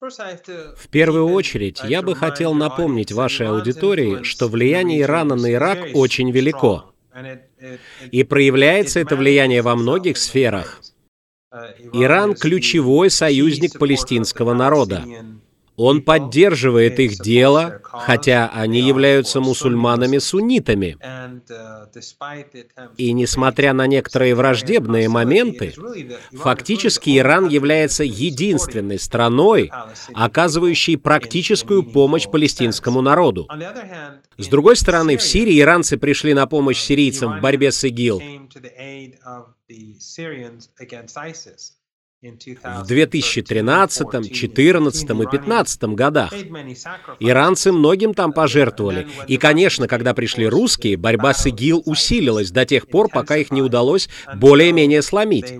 В 0.00 0.88
первую 0.90 1.26
очередь, 1.28 1.80
я 1.84 2.02
бы 2.02 2.14
хотел 2.14 2.54
напомнить 2.54 3.12
вашей 3.12 3.48
аудитории, 3.48 4.22
что 4.22 4.48
влияние 4.48 5.00
Ирана 5.02 5.34
на 5.34 5.52
Ирак 5.52 5.78
очень 5.94 6.30
велико. 6.30 6.92
И 8.12 8.22
проявляется 8.22 9.00
это 9.00 9.16
влияние 9.16 9.62
во 9.62 9.74
многих 9.74 10.16
сферах. 10.18 10.80
Иран– 11.92 12.34
ключевой 12.36 13.08
союзник 13.10 13.78
палестинского 13.78 14.52
народа. 14.52 15.04
Он 15.76 16.02
поддерживает 16.02 16.98
их 16.98 17.18
дело, 17.20 17.80
хотя 17.82 18.50
они 18.52 18.80
являются 18.80 19.40
мусульманами-суннитами. 19.40 20.96
И 22.96 23.12
несмотря 23.12 23.72
на 23.72 23.86
некоторые 23.86 24.34
враждебные 24.34 25.08
моменты, 25.08 25.74
фактически 26.32 27.18
Иран 27.18 27.48
является 27.48 28.04
единственной 28.04 28.98
страной, 28.98 29.70
оказывающей 30.14 30.96
практическую 30.96 31.82
помощь 31.82 32.26
палестинскому 32.26 33.02
народу. 33.02 33.48
С 34.38 34.48
другой 34.48 34.76
стороны, 34.76 35.16
в 35.16 35.22
Сирии 35.22 35.60
иранцы 35.60 35.96
пришли 35.96 36.34
на 36.34 36.46
помощь 36.46 36.80
сирийцам 36.80 37.38
в 37.38 37.40
борьбе 37.42 37.70
с 37.70 37.84
ИГИЛ. 37.84 38.22
В 42.62 42.86
2013, 42.86 44.06
2014 44.10 45.02
и 45.02 45.16
2015 45.16 45.82
годах 45.94 46.32
иранцы 47.20 47.72
многим 47.72 48.14
там 48.14 48.32
пожертвовали. 48.32 49.06
И, 49.26 49.36
конечно, 49.36 49.86
когда 49.88 50.14
пришли 50.14 50.46
русские, 50.46 50.96
борьба 50.96 51.34
с 51.34 51.46
ИГИЛ 51.46 51.82
усилилась 51.86 52.50
до 52.50 52.64
тех 52.64 52.88
пор, 52.88 53.08
пока 53.08 53.36
их 53.36 53.50
не 53.50 53.62
удалось 53.62 54.08
более-менее 54.34 55.02
сломить. 55.02 55.54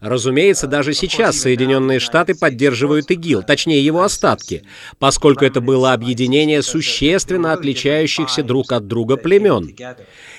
Разумеется, 0.00 0.66
даже 0.66 0.92
сейчас 0.92 1.38
Соединенные 1.38 1.98
Штаты 1.98 2.34
поддерживают 2.34 3.10
ИГИЛ, 3.10 3.42
точнее 3.42 3.84
его 3.84 4.02
остатки, 4.02 4.62
поскольку 4.98 5.44
это 5.44 5.60
было 5.60 5.92
объединение 5.92 6.62
существенно 6.62 7.52
отличающихся 7.52 8.42
друг 8.42 8.72
от 8.72 8.86
друга 8.86 9.16
племен. 9.16 9.74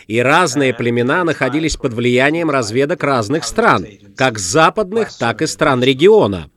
И 0.08 0.20
разные 0.20 0.74
племена 0.74 1.24
находились 1.24 1.78
под 1.78 1.94
влиянием 1.94 2.50
разведок 2.50 3.04
разных 3.04 3.46
стран, 3.46 3.86
как 4.16 4.38
западных, 4.54 5.12
так 5.18 5.42
и 5.42 5.48
стран 5.48 5.84
региона. 5.84 6.50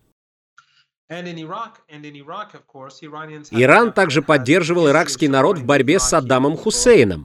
Иран 3.53 3.93
также 3.93 4.23
поддерживал 4.23 4.89
иракский 4.89 5.29
народ 5.29 5.59
в 5.59 5.65
борьбе 5.65 6.01
с 6.01 6.09
Саддамом 6.09 6.57
Хусейном, 6.57 7.25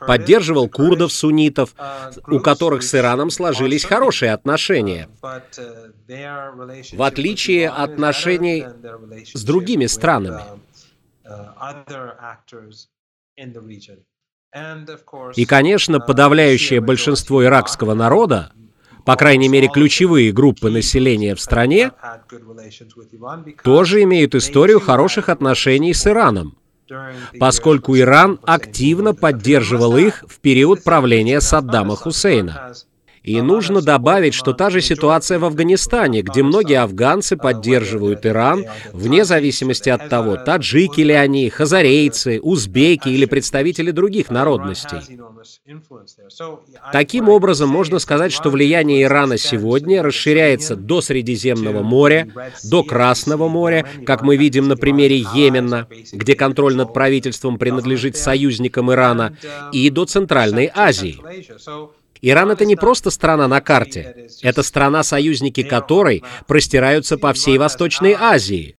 поддерживал 0.00 0.68
курдов, 0.68 1.12
суннитов, 1.12 1.74
у 2.26 2.40
которых 2.40 2.82
с 2.82 2.94
Ираном 2.96 3.30
сложились 3.30 3.84
хорошие 3.84 4.32
отношения, 4.32 5.08
в 6.92 7.02
отличие 7.02 7.68
от 7.68 7.92
отношений 7.92 8.66
с 9.32 9.44
другими 9.44 9.86
странами. 9.86 10.42
И, 15.36 15.44
конечно, 15.46 16.00
подавляющее 16.00 16.80
большинство 16.80 17.44
иракского 17.44 17.94
народа 17.94 18.52
по 19.04 19.16
крайней 19.16 19.48
мере, 19.48 19.68
ключевые 19.68 20.32
группы 20.32 20.70
населения 20.70 21.34
в 21.34 21.40
стране, 21.40 21.92
тоже 23.64 24.02
имеют 24.02 24.34
историю 24.34 24.80
хороших 24.80 25.28
отношений 25.28 25.94
с 25.94 26.06
Ираном, 26.06 26.56
поскольку 27.38 27.96
Иран 27.96 28.38
активно 28.44 29.14
поддерживал 29.14 29.96
их 29.96 30.24
в 30.28 30.38
период 30.40 30.84
правления 30.84 31.40
Саддама 31.40 31.96
Хусейна. 31.96 32.74
И 33.22 33.40
нужно 33.40 33.80
добавить, 33.80 34.34
что 34.34 34.52
та 34.52 34.70
же 34.70 34.80
ситуация 34.80 35.38
в 35.38 35.44
Афганистане, 35.44 36.22
где 36.22 36.42
многие 36.42 36.80
афганцы 36.80 37.36
поддерживают 37.36 38.26
Иран, 38.26 38.64
вне 38.92 39.24
зависимости 39.24 39.88
от 39.88 40.08
того, 40.08 40.36
таджики 40.36 41.00
ли 41.00 41.14
они, 41.14 41.48
хазарейцы, 41.48 42.40
узбеки 42.40 43.08
или 43.08 43.24
представители 43.26 43.92
других 43.92 44.30
народностей. 44.30 44.98
Таким 46.92 47.28
образом, 47.28 47.68
можно 47.68 47.98
сказать, 47.98 48.32
что 48.32 48.50
влияние 48.50 49.04
Ирана 49.04 49.38
сегодня 49.38 50.02
расширяется 50.02 50.74
до 50.74 51.00
Средиземного 51.00 51.82
моря, 51.82 52.28
до 52.64 52.82
Красного 52.82 53.48
моря, 53.48 53.86
как 54.04 54.22
мы 54.22 54.36
видим 54.36 54.68
на 54.68 54.76
примере 54.76 55.18
Йемена, 55.18 55.86
где 56.12 56.34
контроль 56.34 56.74
над 56.74 56.92
правительством 56.92 57.58
принадлежит 57.58 58.16
союзникам 58.16 58.90
Ирана, 58.92 59.36
и 59.72 59.90
до 59.90 60.06
Центральной 60.06 60.70
Азии. 60.74 61.20
Иран— 62.22 62.50
это 62.52 62.64
не 62.64 62.76
просто 62.76 63.10
страна 63.10 63.48
на 63.48 63.60
карте, 63.60 64.28
это 64.42 64.62
страна, 64.62 65.02
союзники 65.02 65.62
которой 65.62 66.22
простираются 66.46 67.18
по 67.18 67.32
всей 67.32 67.58
Восточной 67.58 68.12
Азии. 68.12 68.76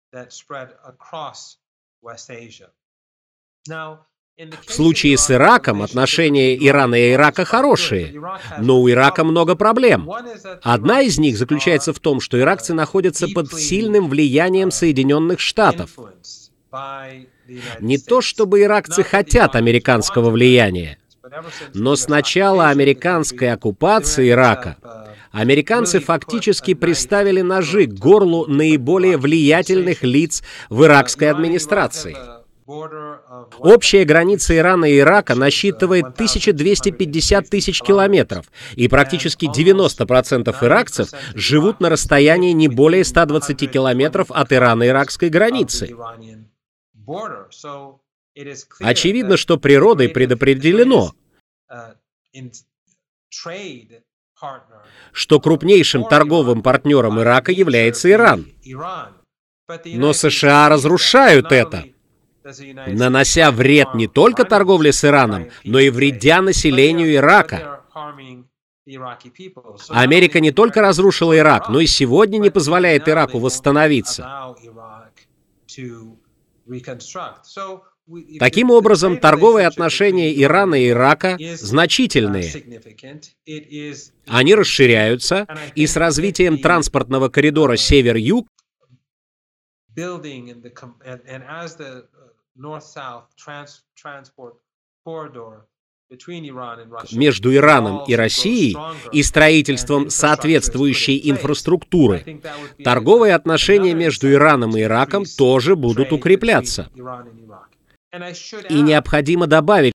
В 4.67 4.73
случае 4.73 5.19
с 5.19 5.31
Ираком 5.31 5.83
отношения 5.83 6.57
Ирана 6.57 6.95
и 6.95 7.13
Ирака 7.13 7.45
хорошие, 7.45 8.15
но 8.59 8.81
у 8.81 8.89
Ирака 8.89 9.25
много 9.25 9.57
проблем. 9.57 10.11
Одна 10.63 11.03
из 11.03 11.19
них 11.19 11.37
заключается 11.37 11.93
в 11.93 11.99
том, 11.99 12.21
что 12.21 12.41
иракцы 12.41 12.73
находятся 12.73 13.29
под 13.29 13.53
сильным 13.53 14.09
влиянием 14.09 14.71
Соединенных 14.71 15.39
Штатов. 15.39 15.91
Не 17.81 17.99
то 17.99 18.21
чтобы 18.23 18.63
иракцы 18.63 19.03
хотят 19.03 19.55
американского 19.55 20.31
влияния, 20.31 20.99
но 21.75 21.97
с 21.97 22.09
начала 22.09 22.69
американской 22.69 23.53
оккупации 23.53 24.31
Ирака 24.31 24.77
американцы 25.31 25.99
фактически 26.01 26.75
приставили 26.75 27.41
ножи 27.41 27.87
к 27.87 27.95
горлу 27.95 28.47
наиболее 28.47 29.17
влиятельных 29.17 30.03
лиц 30.03 30.43
в 30.69 30.85
иракской 30.85 31.31
администрации. 31.31 32.17
Общая 33.59 34.05
граница 34.05 34.57
Ирана 34.57 34.85
и 34.85 34.99
Ирака 34.99 35.35
насчитывает 35.35 36.07
1250 36.07 37.49
тысяч 37.49 37.83
километров, 37.83 38.47
и 38.77 38.87
практически 38.89 39.47
90% 39.47 40.55
иракцев 40.65 41.09
живут 41.35 41.81
на 41.81 41.91
расстоянии 41.91 42.53
не 42.53 42.69
более 42.69 43.05
120 43.05 43.71
километров 43.71 44.31
от 44.31 44.53
Ирано-иракской 44.53 45.29
границы. 45.29 45.95
Очевидно, 48.81 49.37
что 49.37 49.59
природой 49.59 50.09
предопределено, 50.09 51.13
что 55.13 55.41
крупнейшим 55.41 56.05
торговым 56.05 56.63
партнером 56.63 57.21
Ирака 57.21 57.53
является 57.53 58.11
Иран. 58.11 58.47
Но 59.85 60.13
США 60.13 60.69
разрушают 60.69 61.53
это, 61.53 61.85
нанося 62.87 63.51
вред 63.51 63.95
не 63.95 64.09
только 64.09 64.45
торговле 64.45 64.93
с 64.93 65.05
Ираном, 65.05 65.51
но 65.65 65.79
и 65.79 65.91
вредя 65.91 66.43
населению 66.43 67.15
Ирака. 67.15 67.85
Америка 69.89 70.41
не 70.41 70.51
только 70.51 70.81
разрушила 70.81 71.37
Ирак, 71.39 71.69
но 71.69 71.79
и 71.81 71.87
сегодня 71.87 72.39
не 72.39 72.51
позволяет 72.51 73.09
Ираку 73.09 73.39
восстановиться. 73.39 74.57
Таким 78.39 78.71
образом, 78.71 79.19
торговые 79.19 79.67
отношения 79.67 80.35
Ирана 80.43 80.75
и 80.75 80.89
Ирака 80.89 81.39
значительные. 81.55 82.51
Они 84.27 84.55
расширяются, 84.55 85.47
и 85.75 85.87
с 85.87 85.97
развитием 85.97 86.59
транспортного 86.59 87.29
коридора 87.29 87.77
север-юг 87.77 88.49
между 97.13 97.55
Ираном 97.55 98.05
и 98.07 98.15
Россией 98.15 98.77
и 99.13 99.23
строительством 99.23 100.11
соответствующей 100.11 101.31
инфраструктуры, 101.31 102.41
торговые 102.85 103.35
отношения 103.35 103.95
между 103.95 104.31
Ираном 104.31 104.77
и 104.77 104.83
Ираком 104.83 105.25
тоже 105.25 105.77
будут 105.77 106.13
укрепляться. 106.13 106.91
И 108.69 108.81
необходимо 108.81 109.47
добавить, 109.47 109.93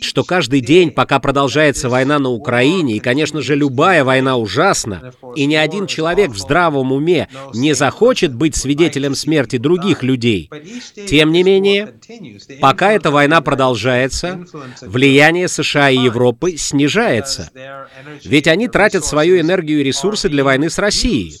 что 0.00 0.24
каждый 0.24 0.60
день, 0.60 0.90
пока 0.90 1.20
продолжается 1.20 1.88
война 1.88 2.18
на 2.18 2.30
Украине, 2.30 2.96
и, 2.96 3.00
конечно 3.00 3.40
же, 3.42 3.54
любая 3.54 4.02
война 4.04 4.36
ужасна, 4.36 5.12
и 5.36 5.46
ни 5.46 5.54
один 5.54 5.86
человек 5.86 6.30
в 6.30 6.38
здравом 6.38 6.92
уме 6.92 7.28
не 7.54 7.72
захочет 7.74 8.34
быть 8.34 8.56
свидетелем 8.56 9.14
смерти 9.14 9.58
других 9.58 10.02
людей, 10.02 10.50
тем 11.08 11.30
не 11.30 11.42
менее, 11.42 11.94
пока 12.60 12.92
эта 12.92 13.10
война 13.10 13.40
продолжается, 13.40 14.44
влияние 14.80 15.48
США 15.48 15.90
и 15.90 15.96
Европы 15.96 16.56
снижается, 16.56 17.50
ведь 18.24 18.48
они 18.48 18.68
тратят 18.68 19.04
свою 19.04 19.40
энергию 19.40 19.80
и 19.80 19.84
ресурсы 19.84 20.28
для 20.28 20.44
войны 20.44 20.70
с 20.70 20.78
Россией. 20.78 21.36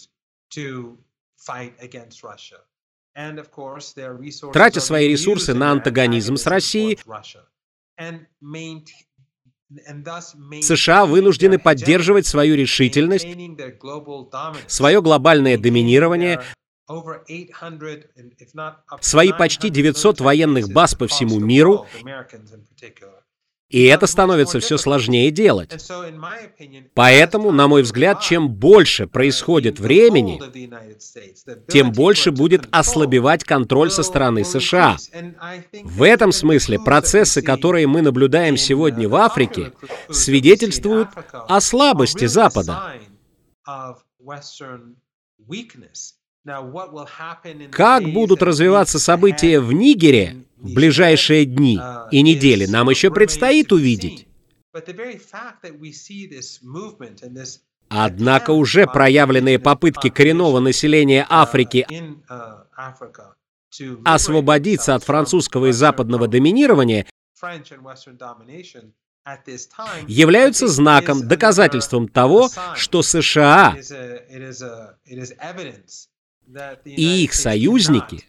Тратя 4.52 4.80
свои 4.80 5.08
ресурсы 5.08 5.54
на 5.54 5.72
антагонизм 5.72 6.36
с 6.36 6.46
Россией, 6.46 6.98
США 10.62 11.06
вынуждены 11.06 11.58
поддерживать 11.58 12.26
свою 12.26 12.56
решительность, 12.56 13.26
свое 14.66 15.02
глобальное 15.02 15.58
доминирование, 15.58 16.42
свои 19.00 19.32
почти 19.32 19.70
900 19.70 20.20
военных 20.20 20.72
баз 20.72 20.94
по 20.94 21.06
всему 21.06 21.38
миру, 21.38 21.86
и 23.72 23.84
это 23.84 24.06
становится 24.06 24.60
все 24.60 24.76
сложнее 24.76 25.30
делать. 25.30 25.90
Поэтому, 26.92 27.50
на 27.52 27.68
мой 27.68 27.82
взгляд, 27.82 28.20
чем 28.20 28.50
больше 28.50 29.06
происходит 29.06 29.80
времени, 29.80 30.38
тем 31.68 31.90
больше 31.90 32.32
будет 32.32 32.68
ослабевать 32.70 33.44
контроль 33.44 33.90
со 33.90 34.02
стороны 34.02 34.44
США. 34.44 34.98
В 35.84 36.02
этом 36.02 36.32
смысле 36.32 36.80
процессы, 36.80 37.40
которые 37.40 37.86
мы 37.86 38.02
наблюдаем 38.02 38.58
сегодня 38.58 39.08
в 39.08 39.16
Африке, 39.16 39.72
свидетельствуют 40.10 41.08
о 41.32 41.60
слабости 41.62 42.26
Запада. 42.26 42.92
Как 47.70 48.04
будут 48.04 48.42
развиваться 48.42 48.98
события 48.98 49.60
в 49.60 49.72
Нигере 49.72 50.44
в 50.62 50.74
ближайшие 50.74 51.44
дни 51.44 51.80
и 52.10 52.22
недели, 52.22 52.66
нам 52.66 52.88
еще 52.88 53.10
предстоит 53.10 53.72
увидеть. 53.72 54.26
Однако 57.88 58.50
уже 58.52 58.86
проявленные 58.86 59.58
попытки 59.58 60.08
коренного 60.08 60.60
населения 60.60 61.26
Африки 61.28 61.86
освободиться 64.04 64.94
от 64.94 65.04
французского 65.04 65.66
и 65.66 65.72
западного 65.72 66.28
доминирования 66.28 67.06
являются 70.06 70.68
знаком, 70.68 71.26
доказательством 71.28 72.08
того, 72.08 72.48
что 72.76 73.02
США 73.02 73.76
и 76.84 77.24
их 77.24 77.34
союзники 77.34 78.24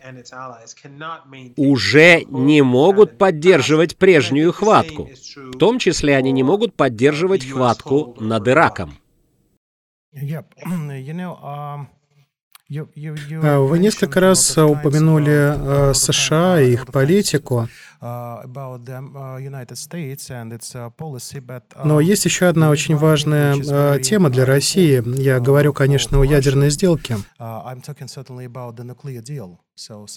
уже 1.56 2.24
не 2.26 2.62
могут 2.62 3.18
поддерживать 3.18 3.98
прежнюю 3.98 4.52
хватку. 4.54 5.10
В 5.36 5.58
том 5.58 5.80
числе 5.80 6.16
они 6.16 6.32
не 6.32 6.44
могут 6.44 6.76
поддерживать 6.76 7.46
хватку 7.50 8.16
над 8.20 8.48
Ираком. 8.48 8.98
А, 13.44 13.60
вы 13.60 13.80
несколько 13.80 14.20
раз 14.20 14.58
упомянули 14.58 15.90
э, 15.90 15.94
США 15.94 16.62
и 16.62 16.74
их 16.74 16.88
политику. 16.88 17.68
Но 21.84 22.00
есть 22.02 22.26
еще 22.26 22.48
одна 22.48 22.70
очень 22.70 22.96
важная 22.96 23.56
э, 23.56 24.00
тема 24.02 24.30
для 24.30 24.46
России. 24.46 25.02
Я 25.22 25.40
говорю, 25.40 25.74
конечно, 25.74 26.20
о 26.20 26.24
ядерной 26.24 26.70
сделке. 26.70 27.18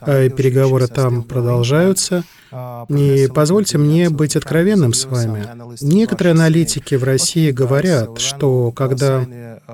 Э, 0.02 0.28
переговоры 0.28 0.86
там 0.86 1.22
продолжаются. 1.22 2.24
И 2.90 3.28
позвольте 3.34 3.78
мне 3.78 4.10
быть 4.10 4.36
откровенным 4.36 4.92
с 4.92 5.06
вами. 5.06 5.46
Некоторые 5.80 6.32
аналитики 6.32 6.94
в 6.94 7.04
России 7.04 7.50
говорят, 7.52 8.20
что 8.20 8.70
когда 8.70 9.24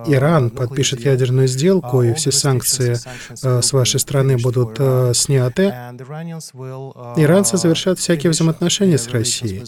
Иран 0.06 0.50
подпишет 0.50 1.00
ядерную 1.00 1.48
сделку 1.48 2.02
и 2.02 2.14
все 2.14 2.30
санкции 2.30 2.96
э, 3.42 3.60
с 3.60 3.72
вашей 3.72 3.98
страны 3.98 4.36
будут 4.38 4.76
сняты, 5.16 5.64
иранцы 7.16 7.56
завершат 7.56 7.98
всякие 7.98 8.30
взаимоотношения 8.30 8.98
с 8.98 9.08
Россией. 9.08 9.64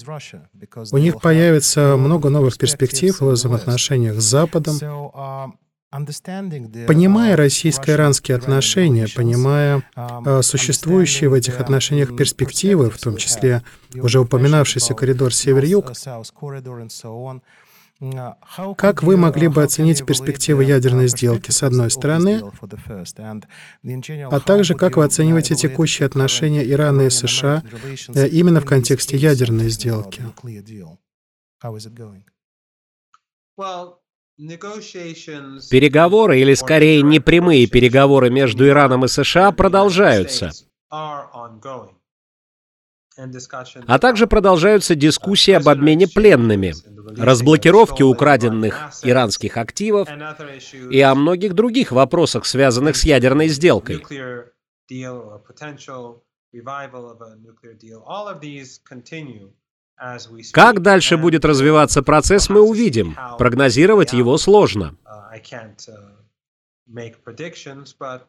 У 0.92 0.98
них 0.98 1.20
появится 1.20 1.96
много 1.98 2.30
новых 2.30 2.56
перспектив 2.56 3.20
в 3.20 3.30
взаимоотношениях 3.30 4.20
с 4.20 4.24
Западом. 4.24 4.78
Понимая 6.86 7.36
российско-иранские 7.36 8.36
отношения, 8.36 9.06
понимая 9.14 9.84
э, 9.94 10.42
существующие 10.42 11.30
в 11.30 11.34
этих 11.34 11.60
отношениях 11.60 12.16
перспективы, 12.16 12.90
в 12.90 12.98
том 12.98 13.16
числе 13.16 13.62
уже 13.94 14.18
упоминавшийся 14.18 14.94
коридор 14.94 15.32
север-юг, 15.32 15.92
как 18.76 19.02
вы 19.04 19.16
могли 19.16 19.46
бы 19.46 19.62
оценить 19.62 20.04
перспективы 20.04 20.64
ядерной 20.64 21.06
сделки 21.06 21.52
с 21.52 21.62
одной 21.62 21.92
стороны, 21.92 22.42
а 24.30 24.40
также 24.40 24.74
как 24.74 24.96
вы 24.96 25.04
оцениваете 25.04 25.54
текущие 25.54 26.06
отношения 26.06 26.68
Ирана 26.68 27.02
и 27.02 27.10
США 27.10 27.62
э, 28.08 28.28
именно 28.28 28.60
в 28.60 28.64
контексте 28.64 29.16
ядерной 29.16 29.68
сделки? 29.68 30.22
Переговоры, 34.36 36.40
или 36.40 36.54
скорее 36.54 37.02
непрямые 37.02 37.68
переговоры 37.68 38.30
между 38.30 38.66
Ираном 38.66 39.04
и 39.04 39.08
США 39.08 39.52
продолжаются. 39.52 40.50
А 43.86 43.98
также 44.00 44.26
продолжаются 44.26 44.96
дискуссии 44.96 45.52
об 45.52 45.68
обмене 45.68 46.08
пленными, 46.08 46.74
разблокировке 47.16 48.02
украденных 48.02 48.90
иранских 49.04 49.56
активов 49.56 50.08
и 50.90 51.00
о 51.00 51.14
многих 51.14 51.54
других 51.54 51.92
вопросах, 51.92 52.44
связанных 52.44 52.96
с 52.96 53.04
ядерной 53.04 53.46
сделкой. 53.48 54.02
Как 60.52 60.82
дальше 60.82 61.16
будет 61.16 61.44
развиваться 61.44 62.02
процесс, 62.02 62.48
мы 62.48 62.60
увидим. 62.60 63.16
Прогнозировать 63.38 64.12
его 64.12 64.36
сложно. 64.38 64.96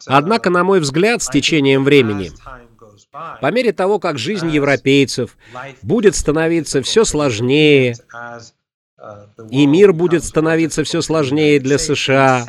Однако, 0.07 0.49
на 0.49 0.63
мой 0.63 0.79
взгляд, 0.79 1.21
с 1.21 1.29
течением 1.29 1.83
времени 1.83 2.31
по 3.41 3.51
мере 3.51 3.73
того, 3.73 3.99
как 3.99 4.17
жизнь 4.17 4.49
европейцев 4.49 5.37
будет 5.81 6.15
становиться 6.15 6.81
все 6.81 7.03
сложнее, 7.03 7.95
и 9.49 9.65
мир 9.65 9.93
будет 9.93 10.23
становиться 10.23 10.83
все 10.83 11.01
сложнее 11.01 11.59
для 11.59 11.77
США, 11.77 12.45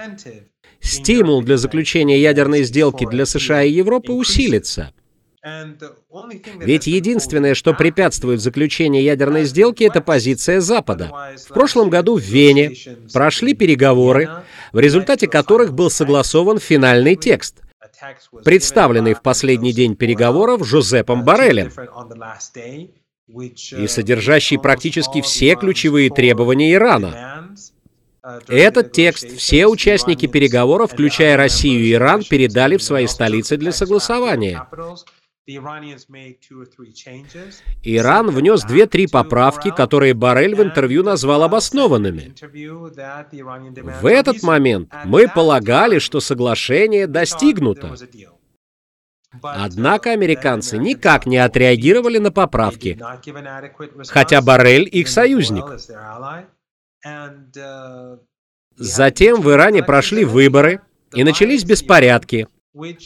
стимул 0.81 1.43
для 1.43 1.57
заключения 1.57 2.21
ядерной 2.21 2.63
сделки 2.63 3.07
для 3.07 3.27
США 3.27 3.63
и 3.63 3.73
Европы 3.73 4.13
усилится. 4.13 4.93
Ведь 6.61 6.87
единственное, 6.87 7.55
что 7.55 7.73
препятствует 7.75 8.41
заключению 8.41 9.03
ядерной 9.03 9.45
сделки, 9.45 9.85
это 9.85 10.01
позиция 10.01 10.61
Запада. 10.61 11.35
В 11.37 11.55
прошлом 11.55 11.91
году 11.91 12.19
в 12.19 12.23
Вене 12.23 12.75
прошли 13.13 13.55
переговоры, 13.55 14.29
в 14.73 14.79
результате 14.79 15.29
которых 15.29 15.73
был 15.73 15.91
согласован 15.91 16.59
финальный 16.59 17.15
текст 17.15 17.63
представленный 18.45 19.15
в 19.15 19.23
последний 19.23 19.73
день 19.73 19.97
переговоров 19.97 20.67
Жозепом 20.67 21.25
Барелем 21.25 21.71
и 23.29 23.87
содержащий 23.87 24.59
практически 24.59 25.21
все 25.21 25.57
ключевые 25.57 26.11
требования 26.11 26.75
Ирана. 26.75 27.55
Этот 28.49 28.93
текст 28.93 29.37
все 29.37 29.67
участники 29.67 30.27
переговоров, 30.27 30.93
включая 30.93 31.37
Россию 31.37 31.85
и 31.85 31.93
Иран, 31.93 32.25
передали 32.25 32.77
в 32.77 32.83
свои 32.83 33.07
столицы 33.07 33.57
для 33.57 33.71
согласования. 33.71 34.67
Иран 37.83 38.31
внес 38.31 38.65
две-три 38.65 39.07
поправки, 39.07 39.71
которые 39.71 40.15
Барель 40.15 40.57
в 40.57 40.63
интервью 40.63 41.05
назвал 41.05 41.45
обоснованными. 41.45 42.35
В 44.01 44.07
этот 44.07 44.43
момент 44.43 44.93
мы 45.05 45.29
полагали, 45.29 46.01
что 46.01 46.19
соглашение 46.21 47.07
достигнуто. 47.07 47.95
Однако 49.43 50.13
американцы 50.13 50.79
никак 50.79 51.27
не 51.27 51.37
отреагировали 51.37 52.19
на 52.19 52.33
поправки, 52.33 52.99
хотя 54.09 54.41
Барель 54.43 54.89
их 54.91 55.09
союзник. 55.09 55.65
Затем 58.77 59.41
в 59.41 59.51
Иране 59.51 59.83
прошли 59.83 60.25
выборы 60.25 60.81
и 61.15 61.23
начались 61.25 61.65
беспорядки, 61.65 62.49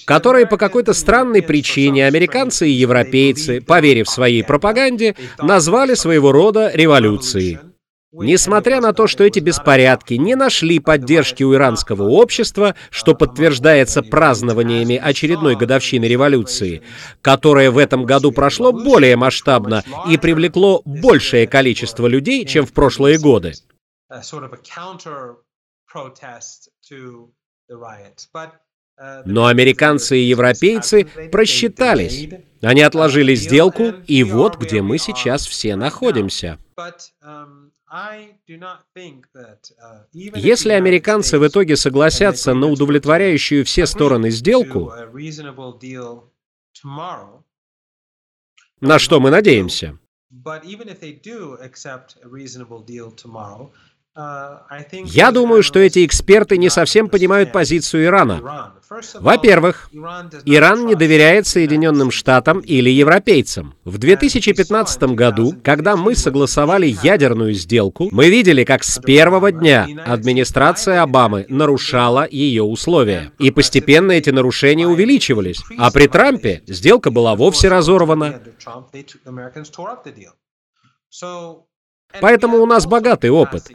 которые 0.04 0.46
по 0.46 0.56
какой-то 0.56 0.92
странной 0.92 1.42
причине 1.42 2.06
американцы 2.06 2.68
и 2.68 2.72
европейцы, 2.72 3.60
поверив 3.60 4.08
своей 4.08 4.42
пропаганде, 4.42 5.16
назвали 5.38 5.94
своего 5.94 6.32
рода 6.32 6.70
революцией. 6.74 7.58
Несмотря 8.12 8.80
на 8.80 8.92
то, 8.92 9.06
что 9.06 9.22
эти 9.22 9.38
беспорядки 9.38 10.14
не 10.14 10.34
нашли 10.34 10.80
поддержки 10.80 11.44
у 11.44 11.54
иранского 11.54 12.08
общества, 12.08 12.74
что 12.90 13.14
подтверждается 13.14 14.02
празднованиями 14.02 14.96
очередной 14.96 15.54
годовщины 15.54 16.06
революции, 16.06 16.82
которая 17.22 17.70
в 17.70 17.78
этом 17.78 18.04
году 18.04 18.32
прошло 18.32 18.72
более 18.72 19.14
масштабно 19.14 19.84
и 20.08 20.18
привлекло 20.18 20.82
большее 20.84 21.46
количество 21.46 22.08
людей, 22.08 22.44
чем 22.46 22.66
в 22.66 22.72
прошлые 22.72 23.16
годы. 23.16 23.52
Но 29.24 29.46
американцы 29.46 30.18
и 30.18 30.24
европейцы 30.24 31.06
просчитались. 31.32 32.28
Они 32.60 32.82
отложили 32.82 33.34
сделку, 33.34 33.84
и 34.06 34.22
вот 34.22 34.58
где 34.58 34.82
мы 34.82 34.98
сейчас 34.98 35.46
все 35.46 35.74
находимся. 35.76 36.58
Если 40.12 40.72
американцы 40.72 41.38
в 41.38 41.46
итоге 41.48 41.76
согласятся 41.76 42.54
на 42.54 42.66
удовлетворяющую 42.66 43.64
все 43.64 43.86
стороны 43.86 44.30
сделку, 44.30 44.92
на 48.80 48.98
что 48.98 49.20
мы 49.20 49.30
надеемся, 49.30 49.98
я 54.16 55.30
думаю, 55.30 55.62
что 55.62 55.78
эти 55.78 56.04
эксперты 56.04 56.58
не 56.58 56.68
совсем 56.68 57.08
понимают 57.08 57.52
позицию 57.52 58.06
Ирана. 58.06 58.74
Во-первых, 59.14 59.88
Иран 59.92 60.86
не 60.86 60.96
доверяет 60.96 61.46
Соединенным 61.46 62.10
Штатам 62.10 62.58
или 62.58 62.90
европейцам. 62.90 63.74
В 63.84 63.98
2015 63.98 65.02
году, 65.14 65.54
когда 65.62 65.96
мы 65.96 66.16
согласовали 66.16 66.96
ядерную 67.02 67.54
сделку, 67.54 68.08
мы 68.10 68.30
видели, 68.30 68.64
как 68.64 68.82
с 68.82 68.98
первого 68.98 69.52
дня 69.52 69.86
администрация 70.04 71.02
Обамы 71.02 71.46
нарушала 71.48 72.26
ее 72.28 72.64
условия. 72.64 73.32
И 73.38 73.52
постепенно 73.52 74.10
эти 74.12 74.30
нарушения 74.30 74.88
увеличивались. 74.88 75.62
А 75.78 75.92
при 75.92 76.08
Трампе 76.08 76.62
сделка 76.66 77.12
была 77.12 77.36
вовсе 77.36 77.68
разорвана. 77.68 78.40
Поэтому 82.20 82.58
у 82.58 82.66
нас 82.66 82.86
богатый 82.86 83.30
опыт. 83.30 83.70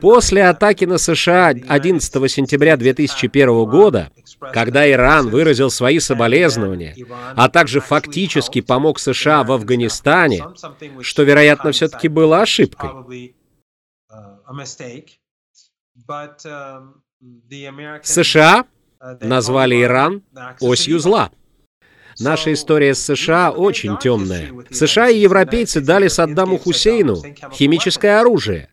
После 0.00 0.44
атаки 0.46 0.84
на 0.84 0.98
США 0.98 1.48
11 1.48 2.30
сентября 2.30 2.76
2001 2.76 3.64
года, 3.64 4.10
когда 4.52 4.90
Иран 4.90 5.28
выразил 5.28 5.70
свои 5.70 5.98
соболезнования, 5.98 6.96
а 7.36 7.48
также 7.48 7.80
фактически 7.80 8.60
помог 8.60 8.98
США 8.98 9.44
в 9.44 9.52
Афганистане, 9.52 10.44
что, 11.02 11.22
вероятно, 11.22 11.72
все-таки 11.72 12.08
было 12.08 12.40
ошибкой. 12.40 13.34
США 18.02 18.64
назвали 19.20 19.82
Иран 19.82 20.22
осью 20.60 20.98
зла. 20.98 21.30
Наша 22.20 22.52
история 22.52 22.94
с 22.94 23.02
США 23.02 23.50
очень 23.50 23.98
темная. 23.98 24.50
США 24.70 25.08
и 25.08 25.18
европейцы 25.18 25.80
дали 25.80 26.08
Саддаму 26.08 26.58
Хусейну 26.58 27.22
химическое 27.52 28.20
оружие. 28.20 28.70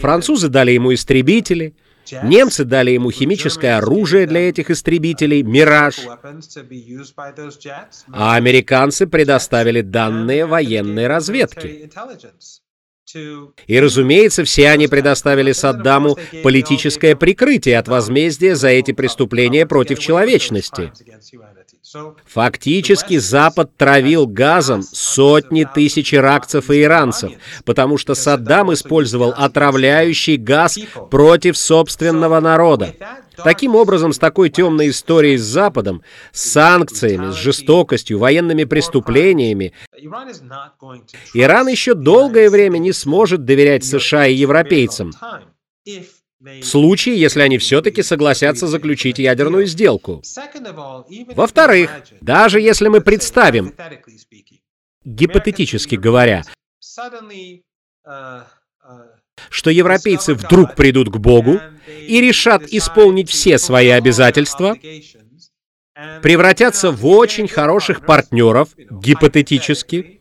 Французы 0.00 0.48
дали 0.48 0.72
ему 0.72 0.92
истребители, 0.92 1.74
Немцы 2.22 2.64
дали 2.64 2.90
ему 2.90 3.10
химическое 3.10 3.78
оружие 3.78 4.26
для 4.26 4.48
этих 4.48 4.70
истребителей 4.70 5.42
«Мираж», 5.42 6.00
а 8.12 8.34
американцы 8.36 9.06
предоставили 9.06 9.80
данные 9.80 10.46
военной 10.46 11.06
разведки. 11.06 11.90
И, 13.66 13.80
разумеется, 13.80 14.44
все 14.44 14.70
они 14.70 14.88
предоставили 14.88 15.52
Саддаму 15.52 16.16
политическое 16.42 17.14
прикрытие 17.14 17.78
от 17.78 17.86
возмездия 17.86 18.56
за 18.56 18.68
эти 18.68 18.92
преступления 18.92 19.66
против 19.66 19.98
человечности. 19.98 20.92
Фактически 22.26 23.18
Запад 23.18 23.76
травил 23.76 24.26
газом 24.26 24.82
сотни 24.82 25.66
тысяч 25.72 26.14
иракцев 26.14 26.70
и 26.70 26.82
иранцев, 26.82 27.32
потому 27.64 27.98
что 27.98 28.14
Саддам 28.14 28.72
использовал 28.72 29.34
отравляющий 29.36 30.36
газ 30.36 30.78
против 31.10 31.56
собственного 31.56 32.40
народа. 32.40 32.94
Таким 33.36 33.74
образом, 33.74 34.12
с 34.12 34.18
такой 34.18 34.48
темной 34.48 34.90
историей 34.90 35.36
с 35.36 35.42
Западом, 35.42 36.02
с 36.32 36.52
санкциями, 36.52 37.32
с 37.32 37.34
жестокостью, 37.34 38.18
военными 38.18 38.64
преступлениями, 38.64 39.72
Иран 41.34 41.68
еще 41.68 41.94
долгое 41.94 42.50
время 42.50 42.78
не 42.78 42.92
сможет 42.92 43.44
доверять 43.44 43.84
США 43.84 44.26
и 44.26 44.34
европейцам. 44.34 45.12
В 46.44 46.64
случае, 46.64 47.18
если 47.18 47.40
они 47.40 47.56
все-таки 47.56 48.02
согласятся 48.02 48.66
заключить 48.66 49.18
ядерную 49.18 49.64
сделку. 49.64 50.22
Во-вторых, 51.34 51.90
даже 52.20 52.60
если 52.60 52.88
мы 52.88 53.00
представим, 53.00 53.72
гипотетически 55.04 55.94
говоря, 55.94 56.44
что 59.48 59.70
европейцы 59.70 60.34
вдруг 60.34 60.74
придут 60.74 61.08
к 61.08 61.16
Богу 61.16 61.60
и 62.06 62.20
решат 62.20 62.64
исполнить 62.64 63.30
все 63.30 63.56
свои 63.56 63.88
обязательства, 63.88 64.76
превратятся 66.22 66.90
в 66.90 67.06
очень 67.06 67.48
хороших 67.48 68.04
партнеров, 68.04 68.68
гипотетически, 68.76 70.20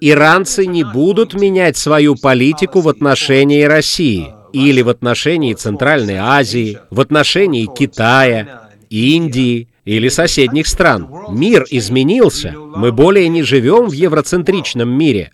иранцы 0.00 0.66
не 0.66 0.82
будут 0.82 1.34
менять 1.34 1.76
свою 1.76 2.16
политику 2.16 2.80
в 2.80 2.88
отношении 2.88 3.62
России 3.62 4.41
или 4.52 4.82
в 4.82 4.88
отношении 4.88 5.54
Центральной 5.54 6.16
Азии, 6.16 6.78
в 6.90 7.00
отношении 7.00 7.66
Китая, 7.66 8.70
Индии 8.90 9.68
или 9.84 10.08
соседних 10.08 10.66
стран. 10.66 11.08
Мир 11.30 11.64
изменился. 11.70 12.52
Мы 12.52 12.92
более 12.92 13.28
не 13.28 13.42
живем 13.42 13.88
в 13.88 13.92
евроцентричном 13.92 14.88
мире. 14.90 15.32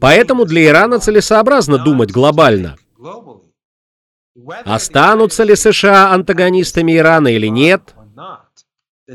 Поэтому 0.00 0.44
для 0.44 0.66
Ирана 0.66 0.98
целесообразно 0.98 1.78
думать 1.78 2.10
глобально. 2.10 2.76
Останутся 4.64 5.44
ли 5.44 5.56
США 5.56 6.12
антагонистами 6.12 6.96
Ирана 6.96 7.28
или 7.28 7.48
нет? 7.48 7.94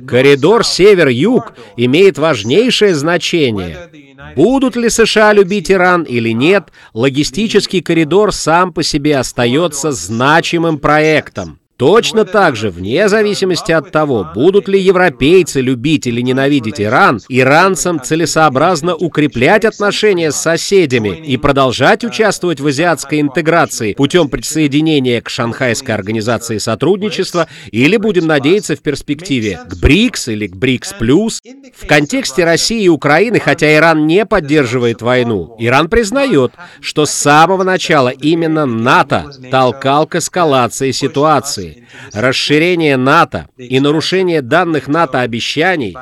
Коридор 0.07 0.65
север-юг 0.65 1.53
имеет 1.77 2.17
важнейшее 2.17 2.95
значение. 2.95 3.89
Будут 4.35 4.75
ли 4.75 4.89
США 4.89 5.33
любить 5.33 5.71
Иран 5.71 6.01
или 6.01 6.29
нет, 6.29 6.71
логистический 6.95 7.81
коридор 7.81 8.33
сам 8.33 8.73
по 8.73 8.81
себе 8.81 9.17
остается 9.17 9.91
значимым 9.91 10.79
проектом. 10.79 11.59
Точно 11.77 12.23
так 12.23 12.55
же, 12.55 12.69
вне 12.69 13.09
зависимости 13.09 13.71
от 13.71 13.91
того, 13.91 14.27
будут 14.35 14.67
ли 14.67 14.79
европейцы 14.79 15.59
любить 15.59 16.05
или 16.05 16.21
ненавидеть 16.21 16.79
Иран, 16.79 17.19
иранцам 17.29 17.99
целесообразно 18.01 18.95
укреплять 18.95 19.65
отношения 19.65 20.31
с 20.31 20.35
соседями 20.35 21.17
и 21.25 21.35
продолжать 21.35 22.03
участвовать 22.03 22.59
в 22.59 22.67
азиатской 22.67 23.21
интеграции 23.21 23.93
путем 23.93 24.29
присоединения 24.29 25.19
к 25.19 25.29
Шанхайской 25.29 25.95
организации 25.95 26.59
сотрудничества 26.59 27.47
или, 27.71 27.97
будем 27.97 28.27
надеяться, 28.27 28.75
в 28.75 28.81
перспективе 28.81 29.59
к 29.67 29.75
БРИКС 29.75 30.27
или 30.27 30.47
к 30.47 30.55
БРИКС+. 30.55 30.93
В 30.93 31.87
контексте 31.87 32.45
России 32.45 32.83
и 32.83 32.89
Украины, 32.89 33.39
хотя 33.39 33.73
Иран 33.75 34.05
не 34.05 34.25
поддерживает 34.25 35.01
войну, 35.01 35.55
Иран 35.57 35.89
признает, 35.89 36.53
что 36.81 37.07
с 37.07 37.11
самого 37.11 37.63
начала 37.63 38.09
именно 38.09 38.65
НАТО 38.67 39.31
толкал 39.49 40.05
к 40.05 40.15
эскалации 40.15 40.91
ситуации, 40.91 41.72
расширение 42.13 42.97
НАТО 42.97 43.47
и 43.57 43.79
нарушение 43.79 44.41
данных 44.41 44.87
НАТО 44.87 45.21
обещаний. 45.21 45.95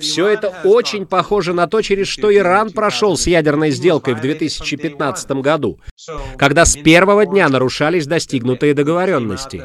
Все 0.00 0.26
это 0.26 0.48
очень 0.64 1.06
похоже 1.06 1.52
на 1.52 1.68
то, 1.68 1.80
через 1.80 2.08
что 2.08 2.34
Иран 2.34 2.72
прошел 2.72 3.16
с 3.16 3.26
ядерной 3.28 3.70
сделкой 3.70 4.14
в 4.14 4.20
2015 4.20 5.30
году, 5.42 5.80
когда 6.36 6.64
с 6.64 6.76
первого 6.76 7.26
дня 7.26 7.48
нарушались 7.48 8.06
достигнутые 8.06 8.74
договоренности. 8.74 9.64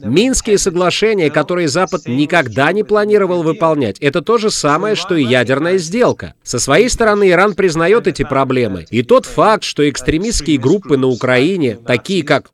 Минские 0.00 0.58
соглашения, 0.58 1.30
которые 1.30 1.68
Запад 1.68 2.02
никогда 2.06 2.72
не 2.72 2.84
планировал 2.84 3.42
выполнять, 3.42 3.98
это 4.00 4.22
то 4.22 4.38
же 4.38 4.50
самое, 4.50 4.94
что 4.94 5.14
и 5.14 5.24
ядерная 5.24 5.78
сделка. 5.78 6.34
Со 6.42 6.58
своей 6.58 6.88
стороны 6.88 7.30
Иран 7.30 7.54
признает 7.54 8.06
эти 8.06 8.22
проблемы. 8.22 8.86
И 8.90 9.02
тот 9.02 9.26
факт, 9.26 9.64
что 9.64 9.88
экстремистские 9.88 10.58
группы 10.58 10.96
на 10.96 11.06
Украине, 11.06 11.78
такие 11.86 12.22
как 12.22 12.50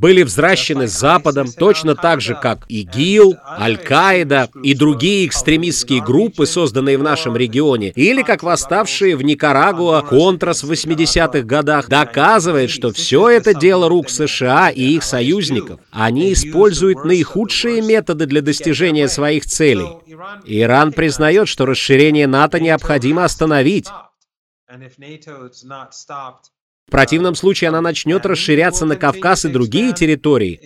были 0.00 0.22
взращены 0.22 0.86
Западом 0.86 1.50
точно 1.52 1.96
так 1.96 2.20
же, 2.20 2.38
как 2.40 2.64
ИГИЛ, 2.68 3.36
Аль-Каида 3.44 4.48
и 4.62 4.74
другие 4.74 5.26
экстремистские 5.26 6.02
группы, 6.02 6.46
созданные 6.46 6.98
в 6.98 7.02
нашем 7.02 7.36
регионе, 7.36 7.90
или 7.90 8.22
как 8.22 8.44
восставшие 8.44 9.16
в 9.16 9.22
Никарагуа 9.22 10.02
Контрас 10.02 10.62
в 10.62 10.70
80-х 10.70 11.42
годах, 11.42 11.88
доказывает, 11.88 12.70
что 12.70 12.92
все 12.92 13.28
это 13.28 13.54
дело 13.54 13.88
рук 13.88 14.08
США 14.08 14.70
и 14.70 14.82
их 14.82 15.02
союзников. 15.02 15.80
Они 15.90 16.32
используют 16.32 17.04
наихудшие 17.04 17.82
методы 17.82 18.26
для 18.26 18.40
достижения 18.40 19.08
своих 19.08 19.46
целей. 19.46 19.88
Иран 20.44 20.92
признает, 20.92 21.48
что 21.48 21.66
расширение 21.66 22.28
НАТО 22.28 22.60
необходимо 22.60 23.24
остановить. 23.24 23.88
В 26.88 26.90
противном 26.90 27.34
случае 27.34 27.68
она 27.68 27.82
начнет 27.82 28.24
расширяться 28.24 28.86
на 28.86 28.96
Кавказ 28.96 29.44
и 29.44 29.50
другие 29.50 29.92
территории, 29.92 30.58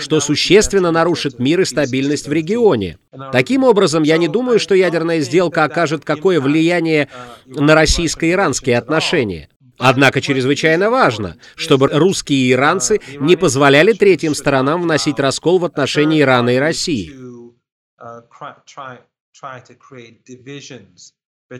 что 0.00 0.20
существенно 0.20 0.90
нарушит 0.90 1.38
мир 1.38 1.60
и 1.60 1.66
стабильность 1.66 2.26
в 2.26 2.32
регионе. 2.32 2.98
Таким 3.30 3.62
образом, 3.62 4.04
я 4.04 4.16
не 4.16 4.26
думаю, 4.26 4.58
что 4.58 4.74
ядерная 4.74 5.20
сделка 5.20 5.64
окажет 5.64 6.06
какое 6.06 6.40
влияние 6.40 7.10
на 7.44 7.74
российско-иранские 7.74 8.78
отношения. 8.78 9.50
Однако 9.76 10.22
чрезвычайно 10.22 10.88
важно, 10.88 11.36
чтобы 11.54 11.88
русские 11.88 12.38
и 12.38 12.52
иранцы 12.52 13.02
не 13.20 13.36
позволяли 13.36 13.92
третьим 13.92 14.34
сторонам 14.34 14.80
вносить 14.80 15.20
раскол 15.20 15.58
в 15.58 15.66
отношении 15.66 16.22
Ирана 16.22 16.54
и 16.54 16.56
России. 16.56 17.12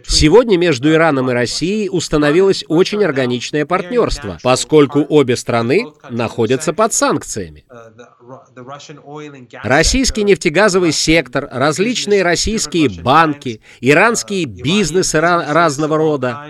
Сегодня 0.05 0.59
между 0.59 0.93
Ираном 0.93 1.31
и 1.31 1.33
Россией 1.33 1.89
установилось 1.89 2.65
очень 2.67 3.05
органичное 3.05 3.65
партнерство, 3.65 4.39
поскольку 4.43 5.07
обе 5.09 5.37
страны 5.37 5.87
находятся 6.11 6.73
под 6.73 6.93
санкциями. 6.93 7.65
Российский 9.63 10.25
нефтегазовый 10.25 10.91
сектор, 10.91 11.49
различные 11.53 12.25
российские 12.25 12.89
банки, 13.01 13.61
иранские 13.81 14.47
бизнесы 14.47 15.21
разного 15.21 15.97
рода, 15.97 16.49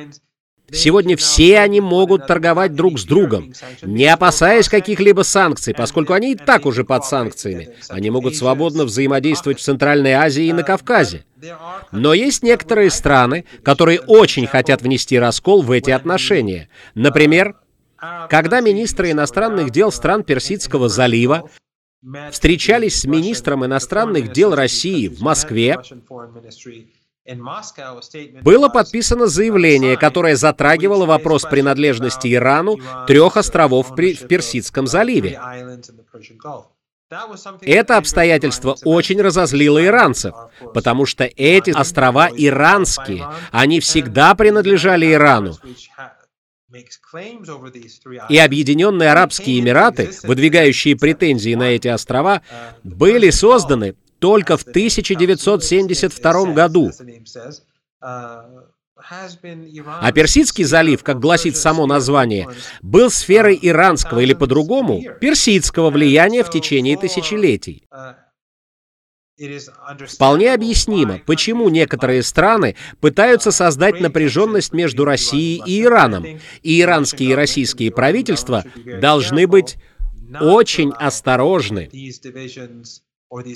Сегодня 0.73 1.17
все 1.17 1.61
они 1.61 1.81
могут 1.81 2.27
торговать 2.27 2.75
друг 2.75 2.99
с 2.99 3.05
другом, 3.05 3.53
не 3.83 4.07
опасаясь 4.07 4.69
каких-либо 4.69 5.23
санкций, 5.23 5.75
поскольку 5.75 6.13
они 6.13 6.33
и 6.33 6.37
так 6.37 6.67
уже 6.67 6.85
под 6.85 7.05
санкциями. 7.05 7.71
Они 7.89 8.11
могут 8.11 8.37
свободно 8.37 8.85
взаимодействовать 8.85 9.61
в 9.61 9.63
Центральной 9.63 10.13
Азии 10.13 10.47
и 10.47 10.53
на 10.53 10.65
Кавказе. 10.65 11.25
Но 11.93 12.15
есть 12.15 12.43
некоторые 12.43 12.91
страны, 12.91 13.45
которые 13.63 14.01
очень 14.01 14.47
хотят 14.47 14.83
внести 14.83 15.19
раскол 15.19 15.63
в 15.63 15.71
эти 15.71 15.91
отношения. 15.91 16.69
Например, 16.95 17.57
когда 18.29 18.61
министры 18.61 19.13
иностранных 19.13 19.71
дел 19.71 19.93
стран 19.93 20.25
Персидского 20.25 20.89
залива 20.89 21.49
встречались 22.31 23.01
с 23.01 23.05
министром 23.05 23.65
иностранных 23.65 24.33
дел 24.33 24.55
России 24.55 25.09
в 25.09 25.21
Москве, 25.21 25.79
было 28.43 28.69
подписано 28.69 29.27
заявление, 29.27 29.97
которое 29.97 30.37
затрагивало 30.37 31.07
вопрос 31.07 31.43
принадлежности 31.43 32.33
Ирану 32.33 32.79
трех 33.07 33.37
островов 33.37 33.91
в 33.91 33.97
Персидском 33.97 34.87
заливе. 34.87 35.41
Это 37.63 37.99
обстоятельство 37.99 38.77
очень 38.85 39.21
разозлило 39.21 39.85
иранцев, 39.85 40.35
потому 40.75 41.07
что 41.07 41.25
эти 41.25 41.71
острова 41.71 42.29
иранские, 42.33 43.27
они 43.53 43.79
всегда 43.81 44.35
принадлежали 44.35 45.13
Ирану. 45.13 45.55
И 48.29 48.39
Объединенные 48.39 49.13
Арабские 49.13 49.61
Эмираты, 49.61 50.11
выдвигающие 50.25 50.97
претензии 50.97 51.55
на 51.55 51.71
эти 51.71 51.89
острова, 51.89 52.43
были 52.83 53.31
созданы 53.31 53.95
только 54.19 54.57
в 54.57 54.63
1972 54.63 56.53
году. 56.53 56.91
А 58.01 60.13
Персидский 60.13 60.65
залив, 60.65 61.03
как 61.03 61.21
гласит 61.21 61.57
само 61.57 61.87
название, 61.87 62.49
был 62.81 63.11
сферой 63.11 63.59
иранского 63.61 64.21
или 64.21 64.33
по-другому 64.33 65.03
персидского 65.21 65.91
влияния 65.91 66.43
в 66.43 66.51
течение 66.51 66.97
тысячелетий. 66.97 67.87
Вполне 70.09 70.55
объяснимо, 70.55 71.21
почему 71.27 71.69
некоторые 71.69 72.23
страны 72.23 72.75
пытаются 73.01 73.51
создать 73.51 74.01
напряженность 74.01 74.73
между 74.73 75.05
Россией 75.05 75.63
и 75.67 75.83
Ираном, 75.83 76.25
и 76.63 76.81
иранские 76.81 77.33
и 77.33 77.35
российские 77.35 77.91
правительства 77.91 78.65
должны 78.99 79.47
быть 79.47 79.77
очень 80.41 80.91
осторожны 80.93 81.91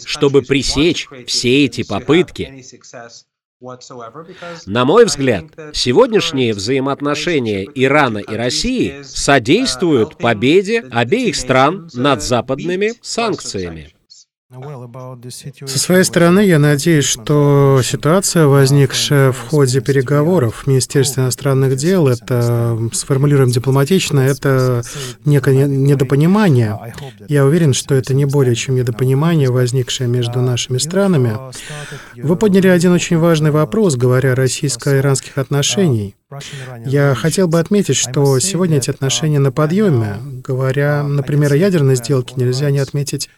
чтобы 0.05 0.43
пресечь 0.43 1.09
все 1.27 1.65
эти 1.65 1.83
попытки. 1.83 2.65
На 4.67 4.85
мой 4.87 5.05
взгляд, 5.05 5.45
сегодняшние 5.75 6.55
взаимоотношения 6.55 7.67
Ирана 7.75 8.19
и 8.19 8.35
России 8.35 9.03
содействуют 9.03 10.17
победе 10.17 10.81
обеих 10.91 11.37
стран 11.37 11.91
над 11.93 12.23
западными 12.23 12.93
санкциями. 13.03 13.93
Со 14.53 15.79
своей 15.79 16.03
стороны, 16.03 16.41
я 16.41 16.59
надеюсь, 16.59 17.05
что 17.05 17.81
ситуация, 17.85 18.47
возникшая 18.47 19.31
в 19.31 19.39
ходе 19.39 19.81
переговоров 19.81 20.65
в 20.65 20.67
Министерстве 20.67 21.23
иностранных 21.23 21.77
дел, 21.77 22.09
это, 22.09 22.77
сформулируем 22.93 23.51
дипломатично, 23.51 24.19
это 24.19 24.83
некое 25.25 25.69
недопонимание. 25.69 26.77
Я 27.29 27.45
уверен, 27.45 27.75
что 27.75 27.95
это 27.95 28.13
не 28.13 28.25
более 28.25 28.57
чем 28.57 28.75
недопонимание, 28.75 29.51
возникшее 29.51 30.09
между 30.09 30.41
нашими 30.41 30.79
странами. 30.79 31.39
Вы 32.17 32.35
подняли 32.35 32.67
один 32.67 32.91
очень 32.91 33.19
важный 33.19 33.53
вопрос, 33.53 33.95
говоря 33.95 34.33
о 34.33 34.35
российско-иранских 34.35 35.39
отношениях. 35.39 36.15
Я 36.87 37.15
хотел 37.15 37.49
бы 37.49 37.59
отметить, 37.59 37.97
что 37.97 38.39
сегодня 38.39 38.79
эти 38.79 38.91
отношения 38.91 39.39
на 39.39 39.53
подъеме. 39.53 40.17
Говоря, 40.47 41.03
например, 41.03 41.53
о 41.53 41.57
ядерной 41.57 41.97
сделке, 41.97 42.35
нельзя 42.37 42.71
не 42.71 42.79
отметить 42.79 43.29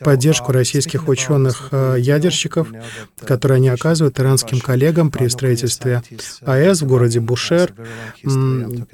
поддержку 0.00 0.52
российских 0.52 1.08
ученых-ядерщиков, 1.08 2.68
которые 3.24 3.56
они 3.56 3.68
оказывают 3.68 4.18
иранским 4.18 4.60
коллегам 4.60 5.10
при 5.10 5.28
строительстве 5.28 6.02
АЭС 6.44 6.82
в 6.82 6.86
городе 6.86 7.20
Бушер. 7.20 7.74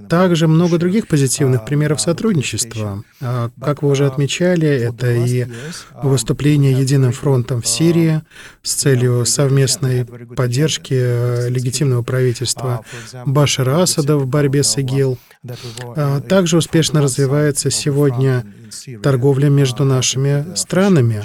Также 0.09 0.49
много 0.49 0.79
других 0.79 1.07
позитивных 1.07 1.65
примеров 1.65 2.01
сотрудничества. 2.01 3.05
А, 3.21 3.51
как 3.61 3.83
вы 3.83 3.91
уже 3.91 4.07
отмечали, 4.07 4.69
это 4.69 5.11
и 5.13 5.47
выступление 6.03 6.73
Единым 6.73 7.13
фронтом 7.13 7.63
в 7.63 7.67
Сирии 7.67 8.23
с 8.63 8.75
целью 8.75 9.25
совместной 9.25 10.05
поддержки 10.05 10.95
э, 10.95 11.49
легитимного 11.49 12.03
правительства 12.03 12.85
Башара 13.37 13.83
Асада 13.83 14.17
в 14.17 14.27
борьбе 14.27 14.63
с 14.63 14.79
ИГИЛ. 14.79 15.19
А, 15.95 16.21
также 16.23 16.57
успешно 16.57 17.03
развивается 17.03 17.71
сегодня 17.71 18.47
торговля 19.03 19.51
между 19.51 19.85
нашими 19.85 20.57
странами. 20.57 21.23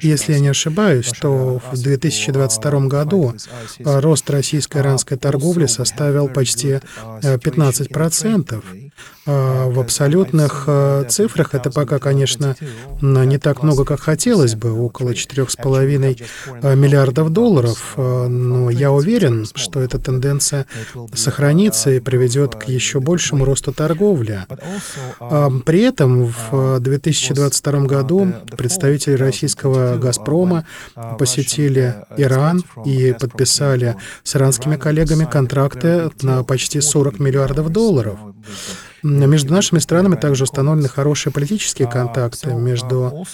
Если 0.00 0.32
я 0.32 0.40
не 0.40 0.48
ошибаюсь, 0.48 1.12
то 1.20 1.60
в 1.70 1.82
2022 1.82 2.86
году 2.86 3.34
рост 3.80 4.30
российско-иранской 4.30 5.18
торговли 5.18 5.66
составил 5.66 6.28
почти 6.28 6.80
15%. 7.22 8.87
А, 9.30 9.68
в 9.68 9.78
абсолютных 9.78 10.64
а, 10.66 11.04
цифрах 11.04 11.54
это 11.54 11.70
пока, 11.70 11.98
конечно, 11.98 12.56
не 13.02 13.36
так 13.36 13.62
много, 13.62 13.84
как 13.84 14.00
хотелось 14.00 14.54
бы, 14.54 14.72
около 14.72 15.10
4,5 15.10 16.22
а, 16.62 16.74
миллиардов 16.74 17.30
долларов, 17.30 17.94
но 17.96 18.70
я 18.70 18.90
уверен, 18.90 19.46
что 19.54 19.80
эта 19.80 19.98
тенденция 19.98 20.66
сохранится 21.12 21.90
и 21.90 22.00
приведет 22.00 22.54
к 22.54 22.64
еще 22.64 23.00
большему 23.00 23.44
росту 23.44 23.72
торговли. 23.72 24.46
При 25.66 25.80
этом 25.82 26.32
в 26.50 26.80
2022 26.80 27.80
году 27.80 28.32
представители 28.56 29.14
российского 29.14 29.98
«Газпрома» 29.98 30.66
посетили 31.18 31.96
Иран 32.16 32.64
и 32.86 33.14
подписали 33.18 33.96
с 34.22 34.36
иранскими 34.36 34.76
коллегами 34.76 35.26
контракты 35.30 36.10
на 36.22 36.44
почти 36.44 36.80
40 36.80 37.18
миллиардов 37.18 37.68
долларов. 37.70 38.18
Между 39.02 39.52
нашими 39.52 39.78
странами 39.78 40.16
также 40.16 40.44
установлены 40.44 40.88
хорошие 40.88 41.32
политические 41.32 41.88
контакты. 41.88 42.52
Между 42.54 43.26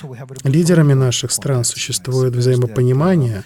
лидерами 0.45 0.93
наших 0.93 1.31
стран 1.33 1.65
существует 1.65 2.35
взаимопонимание. 2.35 3.45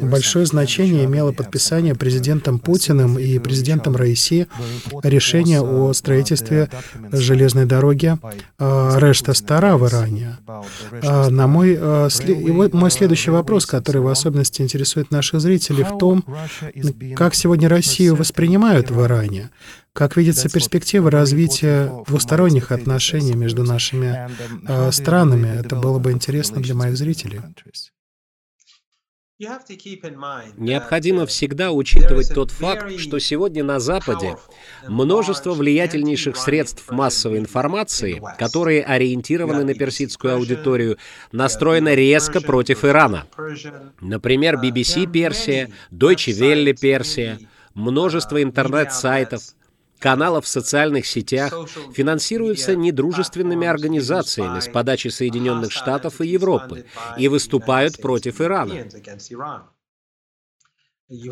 Большое 0.00 0.46
значение 0.46 1.04
имело 1.04 1.32
подписание 1.32 1.94
президентом 1.94 2.58
Путиным 2.58 3.18
и 3.18 3.38
президентом 3.38 3.96
Раиси 3.96 4.46
решения 5.02 5.60
о 5.60 5.92
строительстве 5.92 6.68
железной 7.12 7.66
дороги 7.66 8.16
Решта-Стара 8.58 9.76
в 9.76 9.86
Иране. 9.86 10.38
На 11.02 11.46
мой, 11.46 11.78
мой 11.78 12.90
следующий 12.90 13.30
вопрос, 13.30 13.66
который 13.66 14.02
в 14.02 14.08
особенности 14.08 14.62
интересует 14.62 15.10
наших 15.10 15.40
зрителей, 15.40 15.84
в 15.84 15.98
том, 15.98 16.24
как 17.16 17.34
сегодня 17.34 17.68
Россию 17.68 18.16
воспринимают 18.16 18.90
в 18.90 19.02
Иране. 19.02 19.50
Как 19.96 20.14
видится 20.18 20.50
перспектива 20.50 21.10
развития 21.10 21.90
двусторонних 22.06 22.70
отношений 22.70 23.32
между 23.32 23.64
нашими 23.64 24.28
э, 24.68 24.92
странами? 24.92 25.58
Это 25.58 25.74
было 25.76 25.98
бы 25.98 26.12
интересно 26.12 26.60
для 26.60 26.74
моих 26.74 26.98
зрителей. 26.98 27.40
Необходимо 30.58 31.24
всегда 31.24 31.72
учитывать 31.72 32.28
тот 32.34 32.50
факт, 32.50 32.98
что 32.98 33.18
сегодня 33.18 33.64
на 33.64 33.80
Западе 33.80 34.36
множество 34.86 35.54
влиятельнейших 35.54 36.36
средств 36.36 36.90
массовой 36.90 37.38
информации, 37.38 38.22
которые 38.38 38.84
ориентированы 38.84 39.64
на 39.64 39.72
персидскую 39.72 40.34
аудиторию, 40.34 40.98
настроено 41.32 41.94
резко 41.94 42.42
против 42.42 42.84
Ирана. 42.84 43.26
Например, 44.02 44.56
BBC 44.62 45.10
Персия, 45.10 45.70
Deutsche 45.90 46.38
Welle 46.38 46.74
Персия, 46.78 47.38
множество 47.74 48.42
интернет-сайтов, 48.42 49.42
каналов 49.98 50.44
в 50.44 50.48
социальных 50.48 51.06
сетях 51.06 51.52
финансируются 51.92 52.76
недружественными 52.76 53.66
организациями 53.66 54.60
с 54.60 54.68
подачи 54.68 55.08
Соединенных 55.08 55.72
Штатов 55.72 56.20
и 56.20 56.28
Европы 56.28 56.84
и 57.18 57.28
выступают 57.28 58.00
против 58.00 58.40
Ирана. 58.40 58.86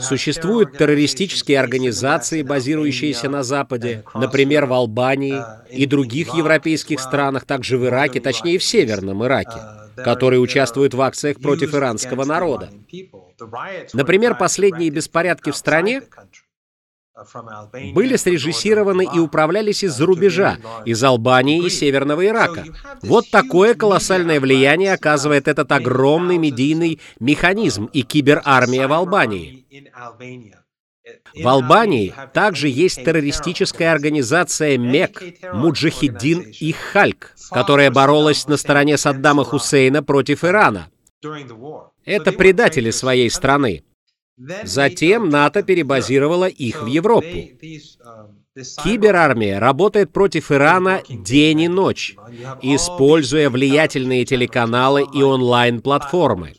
Существуют 0.01 0.79
террористические 0.79 1.59
организации, 1.59 2.43
базирующиеся 2.43 3.29
на 3.29 3.43
Западе, 3.43 4.05
например, 4.15 4.67
в 4.67 4.73
Албании 4.73 5.43
и 5.69 5.87
других 5.87 6.33
европейских 6.35 7.01
странах, 7.01 7.45
также 7.45 7.77
в 7.77 7.85
Ираке, 7.85 8.21
точнее 8.21 8.59
в 8.59 8.65
Северном 8.65 9.25
Ираке, 9.25 9.59
которые 9.97 10.39
участвуют 10.39 10.95
в 10.95 11.01
акциях 11.01 11.41
против 11.41 11.75
иранского 11.75 12.25
народа. 12.25 12.71
Например, 13.93 14.37
последние 14.37 14.91
беспорядки 14.91 15.51
в 15.51 15.57
стране 15.57 16.03
были 17.93 18.17
срежиссированы 18.17 19.07
и 19.13 19.19
управлялись 19.19 19.85
из-за 19.85 20.05
рубежа, 20.05 20.59
из 20.85 21.03
Албании 21.03 21.65
и 21.65 21.71
Северного 21.71 22.27
Ирака. 22.27 22.65
Вот 23.03 23.31
такое 23.31 23.75
колоссальное 23.75 24.41
влияние 24.41 24.93
оказывает 24.93 25.47
этот 25.47 25.71
огромный 25.71 26.39
медийный 26.39 27.01
механизм 27.21 27.87
и 27.87 28.03
киберармия 28.03 28.89
в 28.89 28.93
Албании. 28.93 29.65
В 31.35 31.47
Албании 31.47 32.15
также 32.33 32.69
есть 32.69 33.05
террористическая 33.05 33.93
организация 33.93 34.79
МЕК, 34.79 35.23
Муджахиддин 35.53 36.53
и 36.61 36.73
Хальк, 36.73 37.35
которая 37.51 37.91
боролась 37.91 38.47
на 38.49 38.57
стороне 38.57 38.97
Саддама 38.97 39.45
Хусейна 39.45 40.03
против 40.03 40.45
Ирана. 40.45 40.89
Это 42.05 42.33
предатели 42.33 42.91
своей 42.91 43.31
страны. 43.31 43.85
Затем 44.37 45.29
НАТО 45.29 45.63
перебазировало 45.63 46.49
их 46.49 46.83
в 46.83 46.87
Европу. 46.87 47.27
Киберармия 48.85 49.59
работает 49.59 50.13
против 50.13 50.53
Ирана 50.53 51.03
день 51.09 51.63
и 51.63 51.69
ночь, 51.69 52.17
используя 52.63 53.51
влиятельные 53.51 54.25
телеканалы 54.25 55.05
и 55.13 55.23
онлайн-платформы. 55.23 56.55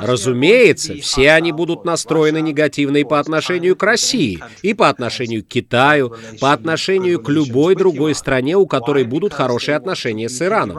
Разумеется, 0.00 0.94
все 0.94 1.32
они 1.32 1.52
будут 1.52 1.84
настроены 1.84 2.40
негативно 2.40 2.96
и 2.98 3.04
по 3.04 3.20
отношению 3.20 3.76
к 3.76 3.82
России, 3.82 4.40
и 4.62 4.72
по 4.72 4.88
отношению 4.88 5.44
к 5.44 5.48
Китаю, 5.48 6.14
по 6.40 6.52
отношению 6.52 7.20
к 7.20 7.28
любой 7.28 7.74
другой 7.74 8.14
стране, 8.14 8.56
у 8.56 8.66
которой 8.66 9.04
будут 9.04 9.34
хорошие 9.34 9.76
отношения 9.76 10.28
с 10.28 10.40
Ираном. 10.40 10.78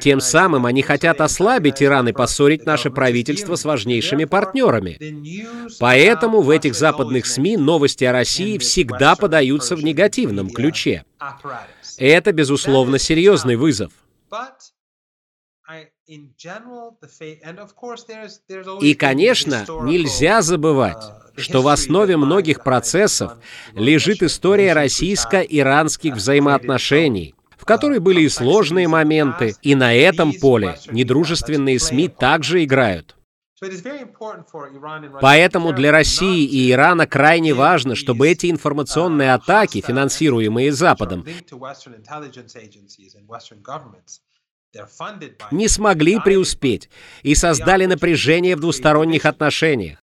Тем 0.00 0.20
самым 0.20 0.66
они 0.66 0.82
хотят 0.82 1.20
ослабить 1.20 1.82
Иран 1.82 2.08
и 2.08 2.12
поссорить 2.12 2.66
наше 2.66 2.90
правительство 2.90 3.54
с 3.54 3.64
важнейшими 3.64 4.24
партнерами. 4.24 4.98
Поэтому 5.80 6.42
в 6.42 6.50
этих 6.50 6.74
западных 6.74 7.26
СМИ 7.26 7.56
новости 7.56 8.04
о 8.04 8.12
России 8.12 8.58
всегда 8.58 9.16
подаются 9.16 9.74
в 9.74 9.82
негативном 9.82 10.50
ключе. 10.50 11.04
Это, 11.96 12.32
безусловно, 12.32 12.98
серьезный 12.98 13.56
вызов. 13.56 13.92
И, 18.80 18.94
конечно, 18.94 19.64
нельзя 19.84 20.42
забывать, 20.42 21.02
что 21.36 21.62
в 21.62 21.68
основе 21.68 22.18
многих 22.18 22.62
процессов 22.62 23.32
лежит 23.72 24.22
история 24.22 24.74
российско-иранских 24.74 26.14
взаимоотношений, 26.14 27.34
в 27.64 27.66
которой 27.66 27.98
были 27.98 28.20
и 28.20 28.28
сложные 28.28 28.88
моменты, 28.88 29.54
и 29.62 29.74
на 29.74 29.94
этом 29.94 30.34
поле 30.34 30.78
недружественные 30.90 31.78
СМИ 31.78 32.08
также 32.08 32.62
играют. 32.62 33.16
Поэтому 35.22 35.72
для 35.72 35.90
России 35.90 36.44
и 36.44 36.70
Ирана 36.70 37.06
крайне 37.06 37.54
важно, 37.54 37.94
чтобы 37.94 38.28
эти 38.28 38.50
информационные 38.50 39.32
атаки, 39.32 39.80
финансируемые 39.80 40.72
Западом, 40.72 41.24
не 45.50 45.68
смогли 45.68 46.20
преуспеть 46.20 46.90
и 47.22 47.34
создали 47.34 47.86
напряжение 47.86 48.56
в 48.56 48.60
двусторонних 48.60 49.24
отношениях. 49.24 49.98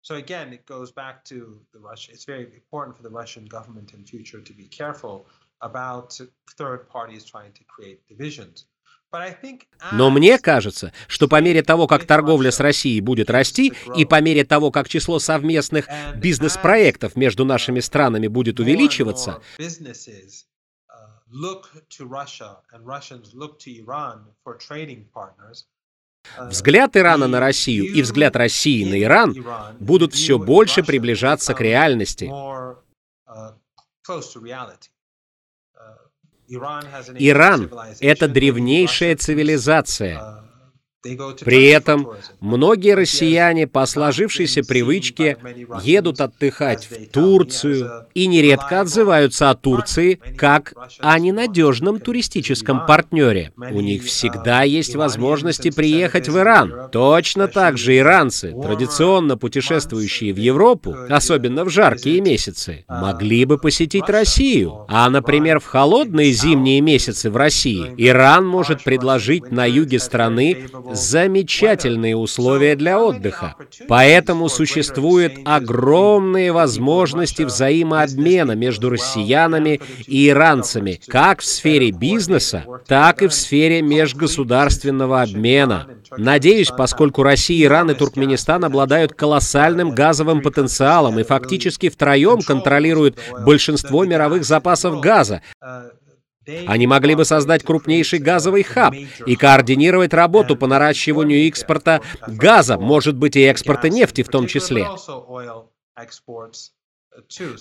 Но 9.93 10.09
мне 10.09 10.37
кажется, 10.37 10.91
что 11.07 11.27
по 11.27 11.39
мере 11.41 11.63
того, 11.63 11.87
как 11.87 12.05
торговля 12.05 12.51
с 12.51 12.59
Россией 12.59 12.99
будет 12.99 13.29
расти, 13.29 13.73
и 13.95 14.05
по 14.05 14.19
мере 14.21 14.43
того, 14.43 14.69
как 14.69 14.89
число 14.89 15.19
совместных 15.19 15.87
бизнес-проектов 16.15 17.15
между 17.15 17.45
нашими 17.45 17.79
странами 17.79 18.27
будет 18.27 18.59
увеличиваться, 18.59 19.41
Взгляд 26.37 26.97
Ирана 26.97 27.27
на 27.27 27.39
Россию 27.39 27.85
и 27.85 28.01
взгляд 28.01 28.35
России 28.35 28.83
на 28.83 29.01
Иран 29.01 29.33
будут 29.79 30.13
все 30.13 30.37
больше 30.37 30.83
приближаться 30.83 31.53
к 31.53 31.61
реальности. 31.61 32.29
Иран— 36.49 37.69
это 37.99 38.27
древнейшая 38.27 39.15
цивилизация. 39.17 40.43
При 41.03 41.67
этом 41.67 42.09
многие 42.39 42.95
россияне 42.95 43.67
по 43.67 43.85
сложившейся 43.85 44.63
привычке 44.63 45.37
едут 45.83 46.21
отдыхать 46.21 46.89
в 46.89 47.11
Турцию 47.11 48.07
и 48.15 48.25
нередко 48.25 48.81
отзываются 48.81 49.51
о 49.51 49.55
Турции 49.55 50.19
как 50.37 50.73
о 50.99 51.19
ненадежном 51.19 51.99
туристическом 51.99 52.85
партнере. 52.87 53.51
У 53.57 53.81
них 53.81 54.03
всегда 54.03 54.63
есть 54.63 54.95
возможности 54.95 55.69
приехать 55.69 56.29
в 56.29 56.37
Иран. 56.37 56.89
Точно 56.91 57.47
так 57.47 57.77
же 57.77 57.97
иранцы, 57.97 58.55
традиционно 58.59 59.37
путешествующие 59.37 60.33
в 60.33 60.37
Европу, 60.37 60.95
особенно 61.09 61.63
в 61.63 61.69
жаркие 61.69 62.21
месяцы, 62.21 62.85
могли 62.87 63.45
бы 63.45 63.59
посетить 63.59 64.09
Россию. 64.09 64.85
А, 64.87 65.09
например, 65.09 65.59
в 65.59 65.65
холодные 65.65 66.31
зимние 66.31 66.81
месяцы 66.81 67.29
в 67.29 67.37
России 67.37 67.93
Иран 67.97 68.45
может 68.47 68.83
предложить 68.83 69.51
на 69.51 69.65
юге 69.65 69.99
страны 69.99 70.67
замечательные 70.91 72.15
условия 72.15 72.75
для 72.75 72.99
отдыха. 72.99 73.55
Поэтому 73.87 74.49
существуют 74.49 75.33
огромные 75.45 76.51
возможности 76.51 77.43
взаимообмена 77.43 78.53
между 78.53 78.89
россиянами 78.89 79.81
и 80.05 80.29
иранцами, 80.29 80.99
как 81.07 81.41
в 81.41 81.45
сфере 81.45 81.91
бизнеса, 81.91 82.65
так 82.87 83.21
и 83.21 83.27
в 83.27 83.33
сфере 83.33 83.81
межгосударственного 83.81 85.21
обмена. 85.21 85.87
Надеюсь, 86.17 86.69
поскольку 86.69 87.23
Россия, 87.23 87.65
Иран 87.65 87.91
и 87.91 87.93
Туркменистан 87.93 88.63
обладают 88.63 89.13
колоссальным 89.13 89.91
газовым 89.91 90.41
потенциалом 90.41 91.19
и 91.19 91.23
фактически 91.23 91.89
втроем 91.89 92.41
контролируют 92.41 93.17
большинство 93.45 94.05
мировых 94.05 94.45
запасов 94.45 95.01
газа, 95.01 95.41
они 96.67 96.87
могли 96.87 97.15
бы 97.15 97.25
создать 97.25 97.63
крупнейший 97.63 98.19
газовый 98.19 98.63
хаб 98.63 98.93
и 99.25 99.35
координировать 99.35 100.13
работу 100.13 100.55
по 100.55 100.67
наращиванию 100.67 101.47
экспорта 101.47 102.01
газа, 102.27 102.77
может 102.77 103.15
быть 103.15 103.35
и 103.35 103.41
экспорта 103.41 103.89
нефти 103.89 104.23
в 104.23 104.29
том 104.29 104.47
числе. 104.47 104.87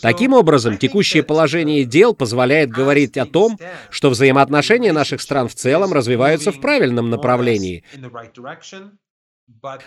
Таким 0.03 0.35
образом, 0.35 0.77
текущее 0.77 1.23
положение 1.23 1.85
дел 1.85 2.15
позволяет 2.15 2.71
говорить 2.71 3.17
о 3.17 3.25
том, 3.25 3.59
что 3.91 4.11
взаимоотношения 4.11 4.93
наших 4.93 5.23
стран 5.23 5.49
в 5.49 5.55
целом 5.55 5.93
развиваются 5.93 6.53
в 6.53 6.61
правильном 6.61 7.09
направлении. 7.11 7.85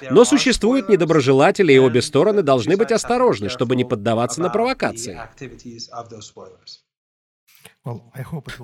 Но 0.09 0.25
существуют 0.25 0.89
недоброжелатели, 0.89 1.73
и 1.73 1.79
обе 1.79 2.01
стороны 2.01 2.41
должны 2.41 2.77
быть 2.77 2.91
осторожны, 2.91 3.49
чтобы 3.49 3.75
не 3.75 3.83
поддаваться 3.83 4.41
на 4.41 4.49
провокации. 4.49 5.19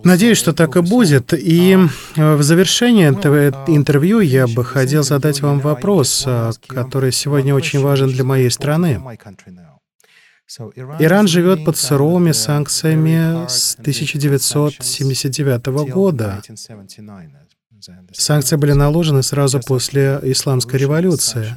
Надеюсь, 0.04 0.38
что 0.38 0.54
так 0.54 0.76
и 0.76 0.82
будет. 0.82 1.34
И 1.34 1.78
э, 2.16 2.36
в 2.36 2.44
завершение 2.44 3.10
этого 3.10 3.50
интервью 3.68 4.20
я 4.20 4.48
бы 4.48 4.64
хотел 4.64 5.04
задать 5.04 5.42
вам 5.42 5.60
вопрос, 5.60 6.24
э, 6.26 6.52
который 6.68 7.12
сегодня 7.12 7.54
очень 7.56 7.82
важен 7.82 8.10
для 8.10 8.24
моей 8.24 8.50
страны. 8.50 9.02
Иран 11.00 11.28
живет 11.28 11.66
под 11.66 11.76
суровыми 11.76 12.32
санкциями 12.32 13.48
с 13.48 13.76
1979 13.80 15.66
года. 15.92 16.42
Санкции 18.12 18.56
были 18.56 18.74
наложены 18.74 19.24
сразу 19.24 19.60
после 19.60 20.20
Исламской 20.24 20.80
революции. 20.80 21.56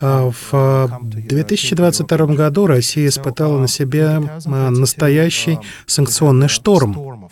А 0.00 0.30
в 0.30 1.00
2022 1.02 2.26
году 2.34 2.66
Россия 2.66 3.08
испытала 3.08 3.58
на 3.58 3.68
себе 3.68 4.20
настоящий 4.46 5.58
санкционный 5.86 6.48
шторм. 6.48 7.30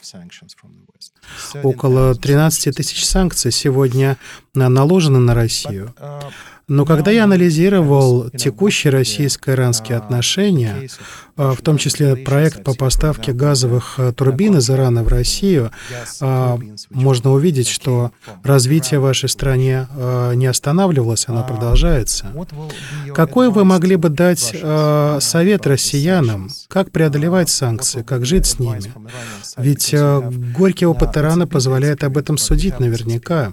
Около 1.62 2.14
13 2.14 2.75
тысяч 2.75 3.05
санкций 3.05 3.53
сегодня 3.53 4.16
наложены 4.55 5.19
на 5.19 5.35
Россию. 5.35 5.95
Но 6.69 6.85
когда 6.85 7.11
я 7.11 7.25
анализировал 7.25 8.29
текущие 8.29 8.93
российско-иранские 8.93 9.97
отношения, 9.97 10.89
а, 11.35 11.55
в 11.55 11.62
том 11.62 11.79
числе 11.79 12.14
проект 12.14 12.62
по 12.62 12.75
поставке 12.75 13.33
газовых 13.33 13.95
а, 13.99 14.12
турбин 14.12 14.59
из 14.59 14.69
Ирана 14.69 15.03
в 15.03 15.09
Россию, 15.09 15.71
а, 16.21 16.59
можно 16.91 17.33
увидеть, 17.33 17.69
что 17.69 18.12
развитие 18.45 19.01
в 19.01 19.05
вашей 19.05 19.31
стране 19.31 19.89
не 20.35 20.47
останавливалось, 20.47 21.27
оно 21.29 21.43
продолжается. 21.43 22.27
Какой 23.14 23.51
вы 23.51 23.64
могли 23.64 23.97
бы 23.97 24.11
дать 24.11 24.55
совет 25.21 25.66
россиянам, 25.66 26.51
как 26.69 26.91
преодолевать 26.91 27.49
санкции, 27.49 28.03
как 28.03 28.27
жить 28.27 28.47
с 28.47 28.59
ними? 28.59 28.93
Ведь 29.57 29.95
горький 30.55 30.87
опыт 30.87 31.16
Ирана 31.16 31.47
позволяет 31.47 32.05
об 32.05 32.19
этом 32.19 32.37
судить 32.37 32.79
наверняка. 32.79 33.53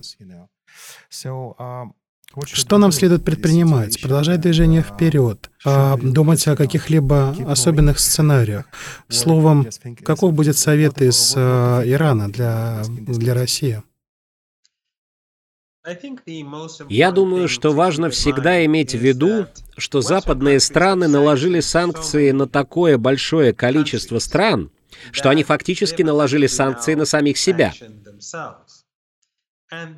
Что 2.45 2.77
нам 2.77 2.91
следует 2.91 3.23
предпринимать? 3.23 4.01
Продолжать 4.01 4.41
движение 4.41 4.81
вперед, 4.81 5.49
а 5.63 5.97
думать 5.97 6.45
о 6.47 6.55
каких-либо 6.55 7.35
особенных 7.47 7.99
сценариях. 7.99 8.65
Словом, 9.09 9.67
каков 10.03 10.33
будет 10.33 10.57
совет 10.57 11.01
из 11.01 11.33
э, 11.35 11.39
Ирана 11.85 12.31
для, 12.31 12.81
для 12.87 13.33
России? 13.33 13.81
Я 16.89 17.11
думаю, 17.11 17.47
что 17.47 17.71
важно 17.71 18.09
всегда 18.09 18.65
иметь 18.65 18.93
в 18.93 18.97
виду, 18.99 19.45
что 19.77 20.01
западные 20.01 20.59
страны 20.59 21.07
наложили 21.07 21.59
санкции 21.59 22.31
на 22.31 22.47
такое 22.47 22.97
большое 22.97 23.53
количество 23.53 24.17
стран, 24.17 24.71
что 25.11 25.29
они 25.29 25.43
фактически 25.43 26.01
наложили 26.01 26.47
санкции 26.47 26.95
на 26.95 27.05
самих 27.05 27.37
себя. 27.37 27.71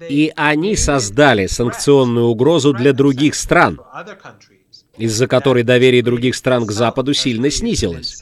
И 0.10 0.32
они 0.36 0.76
создали 0.76 1.48
санкционную 1.48 2.26
угрозу 2.26 2.74
для 2.74 2.94
других 2.94 3.36
стран, 3.36 3.80
из-за 4.98 5.28
которой 5.28 5.64
доверие 5.64 6.04
других 6.04 6.36
стран 6.36 6.66
к 6.66 6.72
Западу 6.72 7.14
сильно 7.14 7.50
снизилось. 7.50 8.20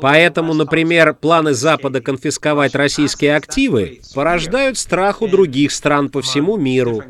Поэтому, 0.00 0.54
например, 0.54 1.14
планы 1.14 1.54
Запада 1.54 2.00
конфисковать 2.00 2.74
российские 2.74 3.36
активы 3.36 4.00
порождают 4.14 4.78
страх 4.78 5.22
у 5.22 5.28
других 5.28 5.72
стран 5.72 6.08
по 6.10 6.22
всему 6.22 6.56
миру, 6.56 7.02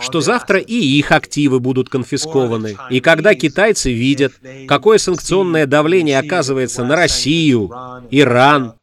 что 0.00 0.20
завтра 0.20 0.58
и 0.58 0.74
их 0.74 1.12
активы 1.12 1.60
будут 1.60 1.88
конфискованы. 1.88 2.76
И 2.90 3.00
когда 3.00 3.34
китайцы 3.34 3.92
видят, 3.92 4.34
какое 4.68 4.98
санкционное 4.98 5.66
давление 5.66 6.18
оказывается 6.18 6.84
на 6.84 6.96
Россию, 6.96 7.70
Иран, 8.10 8.74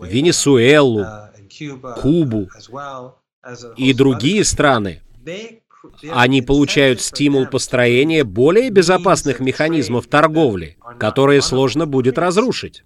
Венесуэлу, 0.00 1.06
Кубу 2.00 2.48
и 3.76 3.92
другие 3.92 4.44
страны, 4.44 5.02
они 6.10 6.42
получают 6.42 7.00
стимул 7.00 7.46
построения 7.46 8.24
более 8.24 8.70
безопасных 8.70 9.40
механизмов 9.40 10.06
торговли, 10.06 10.76
которые 10.98 11.42
сложно 11.42 11.86
будет 11.86 12.18
разрушить. 12.18 12.84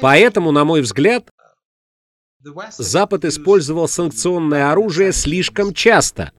Поэтому, 0.00 0.50
на 0.50 0.64
мой 0.64 0.80
взгляд, 0.80 1.28
Запад 2.76 3.24
использовал 3.24 3.86
санкционное 3.86 4.72
оружие 4.72 5.12
слишком 5.12 5.72
часто. 5.72 6.32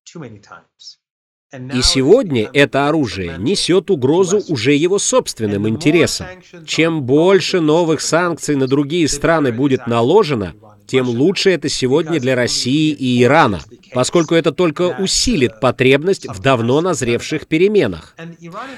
И 1.54 1.82
сегодня 1.84 2.50
это 2.52 2.88
оружие 2.88 3.36
несет 3.38 3.92
угрозу 3.92 4.42
уже 4.50 4.74
его 4.74 4.98
собственным 4.98 5.70
интересам. 5.70 6.28
Чем 6.66 7.04
больше 7.04 7.62
новых 7.62 8.02
санкций 8.02 8.56
на 8.56 8.68
другие 8.68 9.08
страны 9.08 9.52
будет 9.52 9.86
наложено, 9.86 10.56
тем 10.88 11.08
лучше 11.08 11.52
это 11.52 11.70
сегодня 11.70 12.20
для 12.20 12.36
России 12.36 12.92
и 12.92 13.24
Ирана, 13.24 13.62
поскольку 13.94 14.36
это 14.36 14.52
только 14.52 14.98
усилит 15.00 15.60
потребность 15.60 16.28
в 16.28 16.40
давно 16.42 16.82
назревших 16.82 17.48
переменах. 17.48 18.16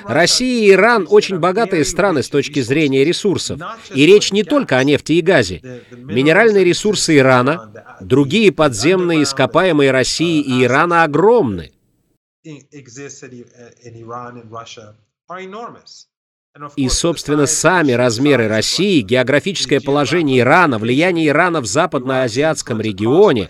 Россия 0.03 0.67
и 0.67 0.71
Иран 0.71 1.07
очень 1.09 1.39
богатые 1.39 1.85
страны 1.85 2.23
с 2.23 2.29
точки 2.29 2.61
зрения 2.61 3.03
ресурсов, 3.03 3.59
и 3.93 4.05
речь 4.05 4.31
не 4.31 4.43
только 4.43 4.77
о 4.77 4.83
нефти 4.83 5.13
и 5.13 5.21
газе. 5.21 5.83
Минеральные 5.91 6.63
ресурсы 6.63 7.17
Ирана, 7.17 7.71
другие 8.01 8.51
подземные 8.51 9.23
ископаемые 9.23 9.91
России 9.91 10.41
и 10.41 10.63
Ирана 10.63 11.03
огромны. 11.03 11.71
И, 16.75 16.87
собственно, 16.87 17.47
сами 17.47 17.91
размеры 17.91 18.47
России, 18.47 19.01
географическое 19.01 19.81
положение 19.81 20.39
Ирана, 20.39 20.77
влияние 20.77 21.27
Ирана 21.27 21.59
в 21.61 21.65
западноазиатском 21.65 22.79
регионе, 22.79 23.49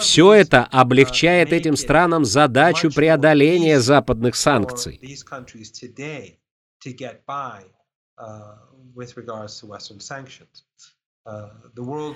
все 0.00 0.32
это 0.32 0.64
облегчает 0.64 1.52
этим 1.52 1.76
странам 1.76 2.24
задачу 2.24 2.90
преодоления 2.90 3.80
западных 3.80 4.36
санкций. 4.36 5.00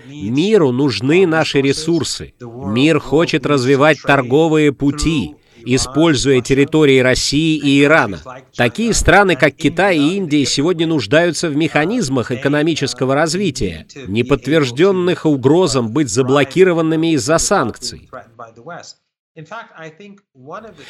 Миру 0.09 0.72
нужны 0.72 1.27
наши 1.27 1.61
ресурсы. 1.61 2.35
Мир 2.41 2.99
хочет 2.99 3.47
развивать 3.47 4.03
торговые 4.03 4.72
пути 4.72 5.37
используя 5.66 6.40
территории 6.40 7.00
России 7.00 7.58
и 7.58 7.82
Ирана. 7.82 8.20
Такие 8.56 8.94
страны, 8.94 9.36
как 9.36 9.54
Китай 9.54 9.98
и 9.98 10.16
Индия, 10.16 10.44
сегодня 10.46 10.86
нуждаются 10.86 11.48
в 11.48 11.56
механизмах 11.56 12.30
экономического 12.30 13.14
развития, 13.14 13.86
не 14.06 14.22
подтвержденных 14.22 15.26
угрозам 15.26 15.92
быть 15.92 16.08
заблокированными 16.08 17.14
из-за 17.14 17.38
санкций. 17.38 18.08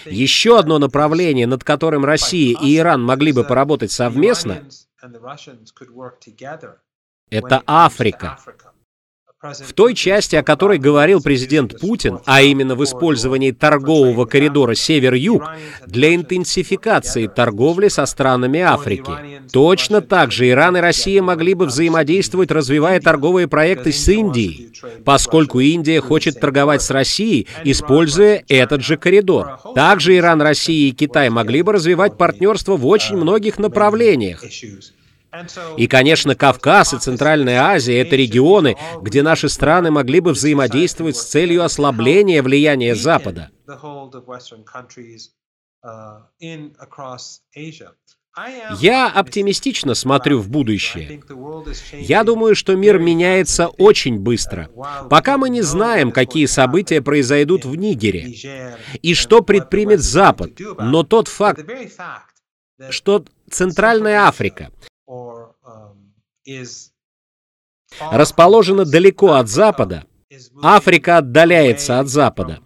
Еще 0.04 0.58
одно 0.58 0.78
направление, 0.78 1.46
над 1.46 1.64
которым 1.64 2.04
Россия 2.04 2.56
и 2.62 2.76
Иран 2.76 3.02
могли 3.02 3.32
бы 3.32 3.42
поработать 3.42 3.90
совместно, 3.90 4.62
это 7.30 7.62
Африка. 7.66 8.38
В 9.52 9.72
той 9.72 9.94
части, 9.94 10.36
о 10.36 10.42
которой 10.42 10.78
говорил 10.78 11.20
президент 11.22 11.78
Путин, 11.80 12.20
а 12.24 12.42
именно 12.42 12.74
в 12.74 12.84
использовании 12.84 13.50
торгового 13.50 14.24
коридора 14.24 14.74
север-юг 14.74 15.44
для 15.86 16.14
интенсификации 16.14 17.26
торговли 17.26 17.88
со 17.88 18.06
странами 18.06 18.60
Африки. 18.60 19.10
Точно 19.52 20.00
так 20.00 20.32
же 20.32 20.48
Иран 20.48 20.76
и 20.76 20.80
Россия 20.80 21.22
могли 21.22 21.54
бы 21.54 21.66
взаимодействовать, 21.66 22.50
развивая 22.50 23.00
торговые 23.00 23.48
проекты 23.48 23.92
с 23.92 24.08
Индией, 24.08 24.72
поскольку 25.04 25.60
Индия 25.60 26.00
хочет 26.00 26.40
торговать 26.40 26.82
с 26.82 26.90
Россией, 26.90 27.46
используя 27.64 28.42
этот 28.48 28.82
же 28.82 28.96
коридор. 28.96 29.58
Также 29.74 30.16
Иран, 30.16 30.42
Россия 30.42 30.90
и 30.90 30.92
Китай 30.92 31.30
могли 31.30 31.62
бы 31.62 31.72
развивать 31.72 32.16
партнерство 32.16 32.76
в 32.76 32.86
очень 32.86 33.16
многих 33.16 33.58
направлениях. 33.58 34.42
И, 35.76 35.86
конечно, 35.86 36.34
Кавказ 36.34 36.94
и 36.94 36.98
Центральная 36.98 37.60
Азия— 37.62 38.00
это 38.02 38.16
регионы, 38.16 38.76
где 39.02 39.22
наши 39.22 39.48
страны 39.48 39.90
могли 39.90 40.20
бы 40.20 40.32
взаимодействовать 40.32 41.16
с 41.16 41.24
целью 41.24 41.64
ослабления 41.64 42.42
влияния 42.42 42.94
Запада. 42.94 43.50
Я 48.78 49.08
оптимистично 49.08 49.94
смотрю 49.94 50.40
в 50.40 50.50
будущее. 50.50 51.22
Я 51.92 52.22
думаю, 52.22 52.54
что 52.54 52.76
мир 52.76 52.98
меняется 52.98 53.68
очень 53.68 54.18
быстро. 54.18 54.68
Пока 55.08 55.38
мы 55.38 55.48
не 55.48 55.62
знаем, 55.62 56.12
какие 56.12 56.44
события 56.46 57.00
произойдут 57.00 57.64
в 57.64 57.74
Нигере 57.76 58.34
и 59.00 59.14
что 59.14 59.42
предпримет 59.42 60.00
Запад, 60.00 60.50
но 60.78 61.02
тот 61.02 61.28
факт, 61.28 61.64
что 62.90 63.24
Центральная 63.50 64.26
Африка 64.26 64.70
расположена 68.00 68.84
далеко 68.84 69.34
от 69.34 69.48
Запада, 69.48 70.04
Африка 70.62 71.18
отдаляется 71.18 72.00
от 72.00 72.08
Запада. 72.08 72.60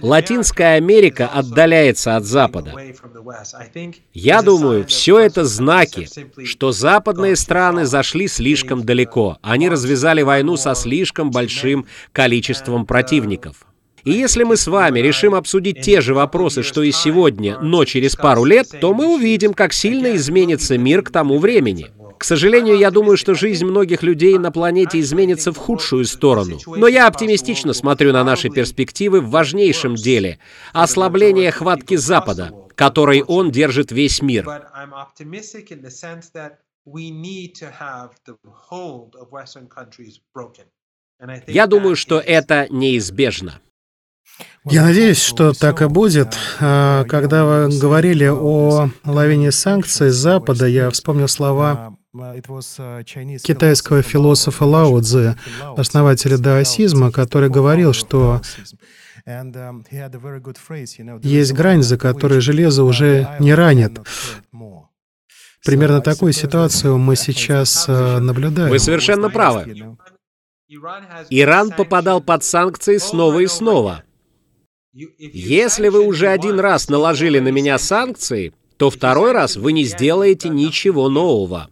Латинская 0.00 0.76
Америка 0.76 1.26
отдаляется 1.28 2.16
от 2.16 2.24
Запада. 2.24 2.74
Я 4.14 4.40
думаю, 4.40 4.86
все 4.86 5.18
это 5.18 5.44
знаки, 5.44 6.08
что 6.46 6.72
западные 6.72 7.36
страны 7.36 7.84
зашли 7.84 8.26
слишком 8.26 8.84
далеко. 8.84 9.36
Они 9.42 9.68
развязали 9.68 10.22
войну 10.22 10.56
со 10.56 10.74
слишком 10.74 11.30
большим 11.30 11.86
количеством 12.12 12.86
противников. 12.86 13.66
И 14.04 14.12
если 14.12 14.44
мы 14.44 14.56
с 14.56 14.66
вами 14.66 15.00
решим 15.00 15.34
обсудить 15.34 15.82
те 15.82 16.00
же 16.00 16.14
вопросы, 16.14 16.62
что 16.62 16.82
и 16.82 16.90
сегодня, 16.90 17.58
но 17.58 17.84
через 17.84 18.16
пару 18.16 18.44
лет, 18.44 18.66
то 18.80 18.94
мы 18.94 19.14
увидим, 19.14 19.52
как 19.52 19.74
сильно 19.74 20.16
изменится 20.16 20.78
мир 20.78 21.02
к 21.02 21.10
тому 21.10 21.38
времени. 21.38 21.88
К 22.20 22.24
сожалению, 22.24 22.76
я 22.76 22.90
думаю, 22.90 23.16
что 23.16 23.32
жизнь 23.32 23.64
многих 23.64 24.02
людей 24.02 24.36
на 24.36 24.52
планете 24.52 25.00
изменится 25.00 25.52
в 25.52 25.56
худшую 25.56 26.04
сторону. 26.04 26.58
Но 26.66 26.86
я 26.86 27.06
оптимистично 27.06 27.72
смотрю 27.72 28.12
на 28.12 28.22
наши 28.22 28.50
перспективы 28.50 29.22
в 29.22 29.30
важнейшем 29.30 29.94
деле— 29.94 30.38
ослабление 30.74 31.50
хватки 31.50 31.96
Запада, 31.96 32.52
которой 32.74 33.22
он 33.22 33.50
держит 33.50 33.90
весь 33.90 34.20
мир. 34.20 34.46
Я 41.46 41.66
думаю, 41.66 41.96
что 41.96 42.20
это 42.20 42.66
неизбежно. 42.68 43.60
Я 44.66 44.84
надеюсь, 44.84 45.22
что 45.22 45.52
так 45.54 45.80
и 45.80 45.86
будет. 45.86 46.36
А, 46.60 47.04
когда 47.04 47.46
вы 47.46 47.78
говорили 47.78 48.26
о 48.26 48.90
лавине 49.04 49.52
санкций 49.52 50.10
Запада, 50.10 50.66
я 50.66 50.90
вспомнил 50.90 51.26
слова 51.26 51.96
китайского 52.12 54.02
философа 54.02 54.64
Лао 54.64 55.00
Цзэ, 55.00 55.36
основателя 55.76 56.38
даосизма, 56.38 57.12
который 57.12 57.50
говорил, 57.50 57.92
что 57.92 58.40
есть 61.22 61.52
грань, 61.52 61.82
за 61.82 61.98
которой 61.98 62.40
железо 62.40 62.84
уже 62.84 63.28
не 63.38 63.54
ранит. 63.54 64.00
Примерно 65.64 66.00
такую 66.00 66.32
ситуацию 66.32 66.96
мы 66.98 67.16
сейчас 67.16 67.84
а, 67.86 68.18
наблюдаем. 68.18 68.70
Вы 68.70 68.78
совершенно 68.78 69.28
правы. 69.28 69.98
Иран 71.28 71.70
попадал 71.70 72.22
под 72.22 72.42
санкции 72.44 72.96
снова 72.96 73.40
и 73.40 73.46
снова. 73.46 74.02
Если 74.92 75.88
вы 75.88 76.06
уже 76.06 76.28
один 76.28 76.58
раз 76.58 76.88
наложили 76.88 77.40
на 77.40 77.48
меня 77.48 77.78
санкции, 77.78 78.54
то 78.80 78.88
второй 78.88 79.32
раз 79.32 79.56
вы 79.56 79.72
не 79.72 79.84
сделаете 79.84 80.48
ничего 80.48 81.10
нового. 81.10 81.68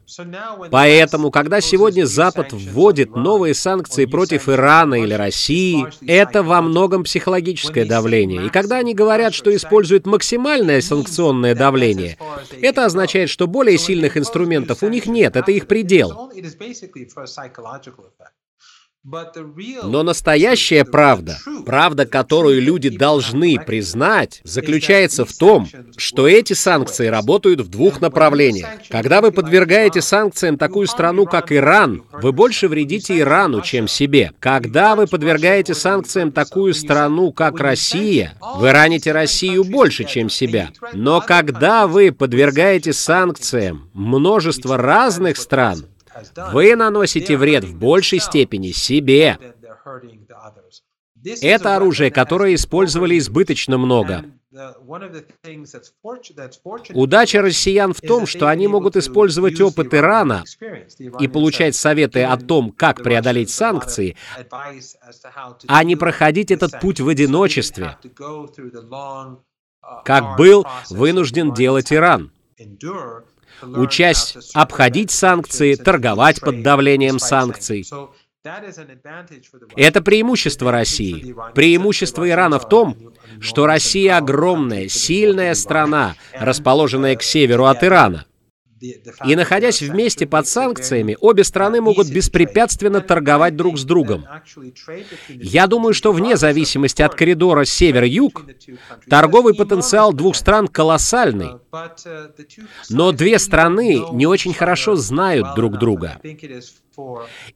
Поэтому, 0.71 1.31
когда 1.31 1.63
сегодня 1.63 2.05
Запад 2.05 2.53
вводит 2.53 3.17
новые 3.17 3.55
санкции 3.55 4.05
против 4.05 4.47
Ирана 4.47 4.97
или 4.97 5.15
России, 5.15 5.87
это 6.07 6.43
во 6.43 6.61
многом 6.61 7.05
психологическое 7.05 7.87
давление. 7.87 8.45
И 8.45 8.51
когда 8.51 8.77
они 8.77 8.93
говорят, 8.93 9.33
что 9.33 9.57
используют 9.57 10.05
максимальное 10.07 10.83
санкционное 10.83 11.55
давление, 11.55 12.19
это 12.61 12.85
означает, 12.85 13.31
что 13.31 13.47
более 13.47 13.79
сильных 13.79 14.19
инструментов 14.19 14.83
у 14.83 14.89
них 14.89 15.07
нет, 15.07 15.35
это 15.35 15.51
их 15.51 15.67
предел. 15.67 16.31
Но 19.85 20.03
настоящая 20.03 20.85
правда, 20.85 21.39
правда, 21.65 22.07
которую 22.07 22.61
люди 22.61 22.89
должны 22.91 23.59
признать, 23.59 24.41
заключается 24.45 25.25
в 25.25 25.33
том, 25.33 25.69
что 25.97 26.29
эти 26.29 26.53
санкции 26.53 27.07
работают 27.07 27.61
в 27.61 27.69
двух 27.69 28.01
направлениях. 28.01 28.69
Когда 28.91 29.21
вы 29.21 29.33
подвергаете 29.33 30.03
санкциям 30.03 30.59
такую 30.59 30.87
страну, 30.87 31.27
как 31.27 31.53
Иран, 31.53 32.03
вы 32.13 32.33
больше 32.33 32.69
вредите 32.69 33.19
Ирану, 33.19 33.63
чем 33.63 33.89
себе. 33.89 34.33
Когда 34.41 34.95
вы 34.95 35.07
подвергаете 35.07 35.75
санкциям 35.75 36.33
такую 36.33 36.75
страну, 36.75 37.33
как 37.33 37.61
Россия, 37.61 38.35
вы 38.57 38.73
раните 38.73 39.13
Россию 39.13 39.65
больше, 39.65 40.05
чем 40.05 40.29
себя. 40.29 40.71
Но 40.93 41.21
когда 41.21 41.87
вы 41.87 42.13
подвергаете 42.13 42.93
санкциям 42.93 43.89
множество 43.95 44.77
разных 44.77 45.37
стран, 45.37 45.85
вы 46.53 46.77
наносите 46.77 47.37
вред 47.37 47.64
в 47.64 47.77
большей 47.79 48.19
степени 48.21 48.73
себе. 48.73 49.39
Это 51.43 51.77
оружие, 51.77 52.11
которое 52.11 52.55
использовали 52.55 53.19
избыточно 53.19 53.79
много. 53.79 54.25
Удача 56.95 57.43
россиян 57.43 57.93
в 57.93 58.01
том, 58.01 58.27
что 58.27 58.49
они 58.49 58.66
могут 58.66 58.97
использовать 58.97 59.61
опыт 59.61 59.93
Ирана 59.93 60.45
и 61.19 61.29
получать 61.29 61.77
советы 61.77 62.23
о 62.23 62.37
том, 62.39 62.73
как 62.73 63.03
преодолеть 63.03 63.51
санкции, 63.51 64.16
а 65.66 65.85
не 65.85 65.97
проходить 65.97 66.51
этот 66.51 66.81
путь 66.81 67.01
в 67.01 67.09
одиночестве, 67.09 67.99
как 70.05 70.37
был 70.37 70.66
вынужден 70.91 71.53
делать 71.53 71.93
Иран 71.93 72.33
учась 73.63 74.37
обходить 74.55 75.11
санкции, 75.11 75.75
торговать 75.75 76.41
под 76.41 76.63
давлением 76.63 77.19
санкций. 77.19 77.87
Это 79.77 80.01
преимущество 80.01 80.71
России. 80.71 81.35
Преимущество 81.55 82.29
Ирана 82.29 82.59
в 82.59 82.69
том, 82.69 82.97
что 83.41 83.67
Россия 83.67 84.17
огромная, 84.17 84.89
сильная 84.89 85.55
страна, 85.55 86.15
расположенная 86.33 87.17
к 87.17 87.23
северу 87.23 87.67
от 87.67 87.83
Ирана. 87.85 88.28
И 88.81 89.37
находясь 89.37 89.83
вместе 89.83 90.26
под 90.26 90.47
санкциями, 90.47 91.16
обе 91.20 91.45
страны 91.45 91.81
могут 91.81 92.09
беспрепятственно 92.09 93.01
торговать 93.01 93.57
друг 93.57 93.79
с 93.79 93.85
другом. 93.85 94.24
Я 95.29 95.66
думаю, 95.66 95.95
что 95.95 96.12
вне 96.12 96.37
зависимости 96.37 97.03
от 97.03 97.14
коридора 97.14 97.64
север-юг, 97.64 98.45
торговый 99.09 99.55
потенциал 99.55 100.12
двух 100.12 100.37
стран 100.37 100.68
колоссальный. 100.68 101.51
Но 102.91 103.12
две 103.12 103.39
страны 103.39 104.03
не 104.12 104.26
очень 104.26 104.55
хорошо 104.55 104.97
знают 104.97 105.55
друг 105.55 105.79
друга. 105.79 106.20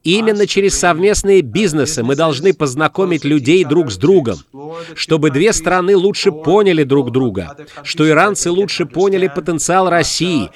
Именно 0.03 0.47
через 0.47 0.77
совместные 0.77 1.41
бизнесы 1.41 2.01
мы 2.03 2.15
должны 2.15 2.53
познакомить 2.53 3.25
людей 3.25 3.65
друг 3.65 3.91
с 3.91 3.97
другом, 3.97 4.37
чтобы 4.95 5.31
две 5.31 5.51
страны 5.51 5.97
лучше 5.97 6.31
поняли 6.31 6.83
друг 6.83 7.11
друга, 7.11 7.57
что 7.83 8.07
иранцы 8.07 8.51
лучше 8.51 8.85
поняли 8.85 9.27
потенциал 9.27 9.89
России, 9.89 10.49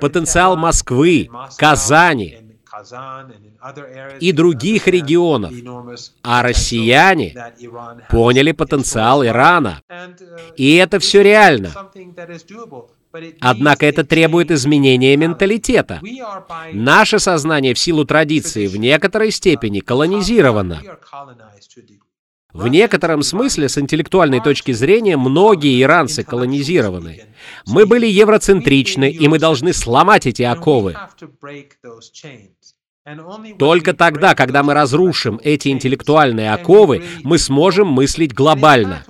потенциал 0.00 0.56
Москвы, 0.56 1.28
Казани 1.56 2.38
и 4.20 4.32
других 4.32 4.86
регионов, 4.86 5.52
а 6.22 6.42
россияне 6.42 7.34
поняли 8.08 8.52
потенциал 8.52 9.24
Ирана. 9.24 9.82
И 10.56 10.76
это 10.76 10.98
все 10.98 11.22
реально. 11.22 11.72
Однако 13.40 13.86
это 13.86 14.04
требует 14.04 14.52
изменения 14.52 15.16
менталитета. 15.16 16.00
Наше 16.72 17.18
сознание 17.18 17.74
в 17.74 17.78
силу 17.78 18.04
традиции 18.04 18.68
в 18.68 18.76
некоторой 18.76 19.32
степени 19.32 19.80
колонизировано. 19.80 20.80
В 22.52 22.66
некотором 22.68 23.22
смысле, 23.22 23.68
с 23.68 23.78
интеллектуальной 23.78 24.40
точки 24.40 24.72
зрения, 24.72 25.16
многие 25.16 25.80
иранцы 25.80 26.24
колонизированы. 26.24 27.26
Мы 27.66 27.86
были 27.86 28.06
евроцентричны, 28.06 29.10
и 29.10 29.28
мы 29.28 29.38
должны 29.38 29.72
сломать 29.72 30.26
эти 30.26 30.42
оковы. 30.42 30.96
Только 33.58 33.94
тогда, 33.94 34.34
когда 34.34 34.62
мы 34.62 34.74
разрушим 34.74 35.40
эти 35.42 35.68
интеллектуальные 35.68 36.52
оковы, 36.52 37.02
мы 37.22 37.38
сможем 37.38 37.88
мыслить 37.88 38.34
глобально. 38.34 39.04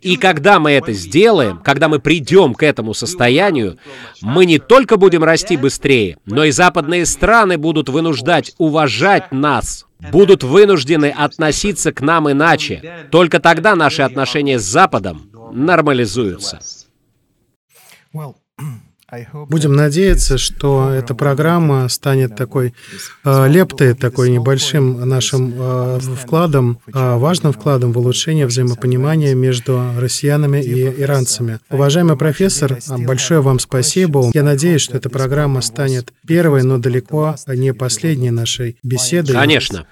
И 0.00 0.16
когда 0.16 0.58
мы 0.58 0.72
это 0.72 0.92
сделаем, 0.92 1.58
когда 1.58 1.88
мы 1.88 1.98
придем 1.98 2.54
к 2.54 2.62
этому 2.62 2.94
состоянию, 2.94 3.78
мы 4.22 4.44
не 4.44 4.58
только 4.58 4.96
будем 4.96 5.22
расти 5.22 5.56
быстрее, 5.56 6.18
но 6.26 6.44
и 6.44 6.50
западные 6.50 7.06
страны 7.06 7.58
будут 7.58 7.88
вынуждать 7.88 8.54
уважать 8.58 9.30
нас 9.30 9.86
будут 10.10 10.42
вынуждены 10.42 11.10
относиться 11.10 11.92
к 11.92 12.00
нам 12.00 12.30
иначе. 12.30 13.06
Только 13.10 13.40
тогда 13.40 13.76
наши 13.76 14.02
отношения 14.02 14.58
с 14.58 14.64
Западом 14.64 15.30
нормализуются. 15.52 16.60
Будем 19.48 19.74
надеяться, 19.74 20.38
что 20.38 20.90
эта 20.90 21.14
программа 21.14 21.88
станет 21.88 22.34
такой 22.34 22.72
э, 23.24 23.48
лептой, 23.48 23.92
такой 23.92 24.30
небольшим 24.30 25.06
нашим 25.06 25.52
э, 25.54 26.00
вкладом, 26.00 26.78
э, 26.86 27.16
важным 27.16 27.52
вкладом 27.52 27.92
в 27.92 27.98
улучшение 27.98 28.46
взаимопонимания 28.46 29.34
между 29.34 29.82
россиянами 29.98 30.62
и 30.62 31.02
иранцами. 31.02 31.60
Уважаемый 31.68 32.16
профессор, 32.16 32.78
большое 32.88 33.42
вам 33.42 33.58
спасибо. 33.58 34.30
Я 34.32 34.42
надеюсь, 34.42 34.80
что 34.80 34.96
эта 34.96 35.10
программа 35.10 35.60
станет 35.60 36.12
первой, 36.26 36.62
но 36.62 36.78
далеко 36.78 37.36
не 37.48 37.74
последней 37.74 38.30
нашей 38.30 38.78
беседой. 38.82 39.36
Конечно. 39.36 39.86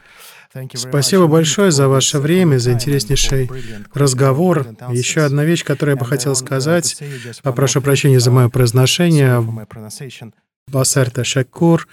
Спасибо 0.75 1.27
большое 1.27 1.71
за 1.71 1.89
ваше 1.89 2.19
время, 2.19 2.59
за 2.59 2.73
интереснейший 2.73 3.51
разговор. 3.95 4.67
Еще 4.91 5.21
одна 5.21 5.45
вещь, 5.45 5.65
которую 5.65 5.97
я 5.97 6.01
бы 6.01 6.07
хотел 6.07 6.35
сказать. 6.35 7.01
Прошу 7.43 7.81
прощения 7.81 8.21
за 8.21 8.31
мое 8.31 8.49
произношение. 8.49 9.45
Басарта 10.71 11.25
Шакур. 11.25 11.89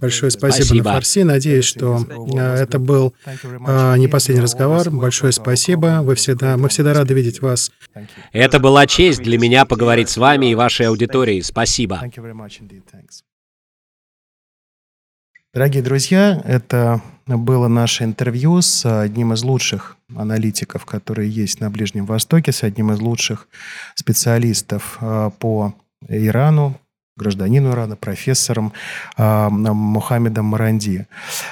Большое 0.00 0.30
спасибо, 0.30 0.64
спасибо 0.64 0.84
на 0.84 0.92
фарси. 0.94 1.18
Надеюсь, 1.20 1.64
что 1.64 2.04
а, 2.36 2.56
это 2.56 2.78
был 2.78 3.14
а, 3.66 3.96
не 3.96 4.08
последний 4.08 4.42
разговор. 4.42 4.90
Большое 4.90 5.32
спасибо. 5.32 6.00
Вы 6.02 6.14
всегда, 6.14 6.56
мы 6.56 6.68
всегда 6.68 6.94
рады 6.94 7.14
видеть 7.14 7.42
вас. 7.42 7.70
Это 8.32 8.58
была 8.58 8.86
честь 8.86 9.22
для 9.22 9.38
меня 9.38 9.64
поговорить 9.64 10.08
с 10.08 10.16
вами 10.16 10.50
и 10.50 10.54
вашей 10.54 10.86
аудиторией. 10.86 11.42
Спасибо. 11.42 12.02
Дорогие 15.54 15.82
друзья, 15.82 16.40
это 16.46 17.02
было 17.26 17.68
наше 17.68 18.04
интервью 18.04 18.62
с 18.62 18.86
одним 18.86 19.34
из 19.34 19.44
лучших 19.44 19.98
аналитиков, 20.16 20.86
которые 20.86 21.28
есть 21.28 21.60
на 21.60 21.68
Ближнем 21.68 22.06
Востоке, 22.06 22.52
с 22.52 22.62
одним 22.62 22.90
из 22.90 23.00
лучших 23.00 23.48
специалистов 23.94 24.96
а, 25.02 25.28
по 25.28 25.74
Ирану, 26.08 26.80
гражданину 27.18 27.72
Ирана, 27.72 27.96
профессором 27.96 28.72
э, 29.18 29.48
Мухаммедом 29.50 30.46
Маранди. 30.46 31.06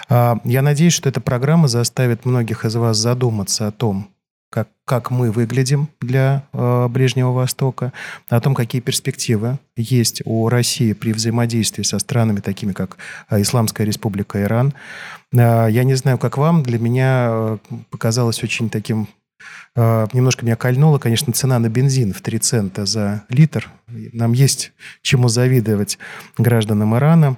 Э, 0.08 0.36
я 0.44 0.62
надеюсь, 0.62 0.94
что 0.94 1.10
эта 1.10 1.20
программа 1.20 1.68
заставит 1.68 2.24
многих 2.24 2.64
из 2.64 2.76
вас 2.76 2.96
задуматься 2.96 3.66
о 3.66 3.70
том, 3.70 4.08
как, 4.50 4.68
как 4.84 5.10
мы 5.12 5.30
выглядим 5.30 5.88
для 6.00 6.44
э, 6.52 6.88
Ближнего 6.88 7.30
Востока, 7.30 7.92
о 8.28 8.40
том, 8.40 8.54
какие 8.54 8.80
перспективы 8.80 9.58
есть 9.76 10.22
у 10.24 10.48
России 10.48 10.92
при 10.92 11.12
взаимодействии 11.12 11.84
со 11.84 12.00
странами, 12.00 12.40
такими 12.40 12.72
как 12.72 12.98
э, 13.30 13.40
Исламская 13.40 13.86
Республика 13.86 14.42
Иран. 14.42 14.74
Э, 15.32 15.68
я 15.70 15.84
не 15.84 15.94
знаю, 15.94 16.18
как 16.18 16.36
вам, 16.36 16.64
для 16.64 16.80
меня 16.80 17.28
э, 17.30 17.58
показалось 17.90 18.42
очень 18.42 18.68
таким 18.68 19.08
э, 19.76 20.06
Немножко 20.12 20.44
меня 20.44 20.56
кольнуло, 20.56 20.98
конечно, 20.98 21.32
цена 21.32 21.60
на 21.60 21.68
бензин 21.68 22.12
в 22.12 22.20
3 22.20 22.38
цента 22.38 22.86
за 22.86 23.22
литр. 23.28 23.70
Нам 23.88 24.32
есть 24.32 24.72
чему 25.02 25.28
завидовать 25.28 25.98
гражданам 26.36 26.96
Ирана. 26.96 27.36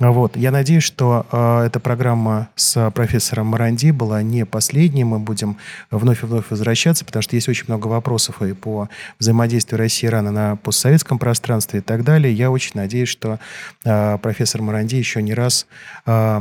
Вот. 0.00 0.36
Я 0.36 0.50
надеюсь, 0.50 0.82
что 0.82 1.26
э, 1.30 1.66
эта 1.66 1.78
программа 1.78 2.48
с 2.56 2.90
профессором 2.90 3.48
Маранди 3.48 3.90
была 3.90 4.22
не 4.22 4.46
последней. 4.46 5.04
Мы 5.04 5.18
будем 5.18 5.58
вновь 5.90 6.22
и 6.22 6.26
вновь 6.26 6.50
возвращаться, 6.50 7.04
потому 7.04 7.22
что 7.22 7.36
есть 7.36 7.48
очень 7.50 7.66
много 7.68 7.86
вопросов 7.86 8.40
и 8.40 8.54
по 8.54 8.88
взаимодействию 9.18 9.78
России 9.78 10.06
и 10.06 10.08
Ирана 10.08 10.30
на 10.30 10.56
постсоветском 10.56 11.18
пространстве 11.18 11.80
и 11.80 11.82
так 11.82 12.02
далее. 12.02 12.32
Я 12.32 12.50
очень 12.50 12.72
надеюсь, 12.74 13.10
что 13.10 13.38
э, 13.84 14.18
профессор 14.18 14.62
Маранди 14.62 14.96
еще 14.96 15.20
не 15.20 15.34
раз 15.34 15.66
э, 16.06 16.40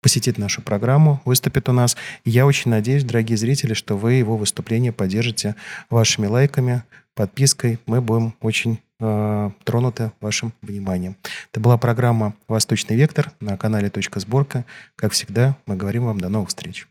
посетит 0.00 0.38
нашу 0.38 0.62
программу, 0.62 1.20
выступит 1.26 1.68
у 1.68 1.72
нас. 1.72 1.98
И 2.24 2.30
я 2.30 2.46
очень 2.46 2.70
надеюсь, 2.70 3.04
дорогие 3.04 3.36
зрители, 3.36 3.74
что 3.74 3.98
вы 3.98 4.14
его 4.14 4.38
выступление 4.38 4.92
поддержите 4.92 5.54
вашими 5.90 6.26
лайками, 6.26 6.82
подпиской. 7.14 7.78
Мы 7.84 8.00
будем 8.00 8.34
очень 8.40 8.80
э, 9.00 9.50
тронуты 9.64 10.12
вашим 10.20 10.52
вниманием. 10.62 11.16
Это 11.50 11.60
была 11.60 11.78
программа 11.78 12.34
«Восточный 12.48 12.96
вектор» 12.96 13.32
на 13.40 13.56
канале 13.56 13.90
«Точка 13.90 14.20
сборка». 14.20 14.64
Как 14.96 15.12
всегда, 15.12 15.56
мы 15.66 15.76
говорим 15.76 16.04
вам 16.04 16.20
до 16.20 16.28
новых 16.28 16.50
встреч. 16.50 16.86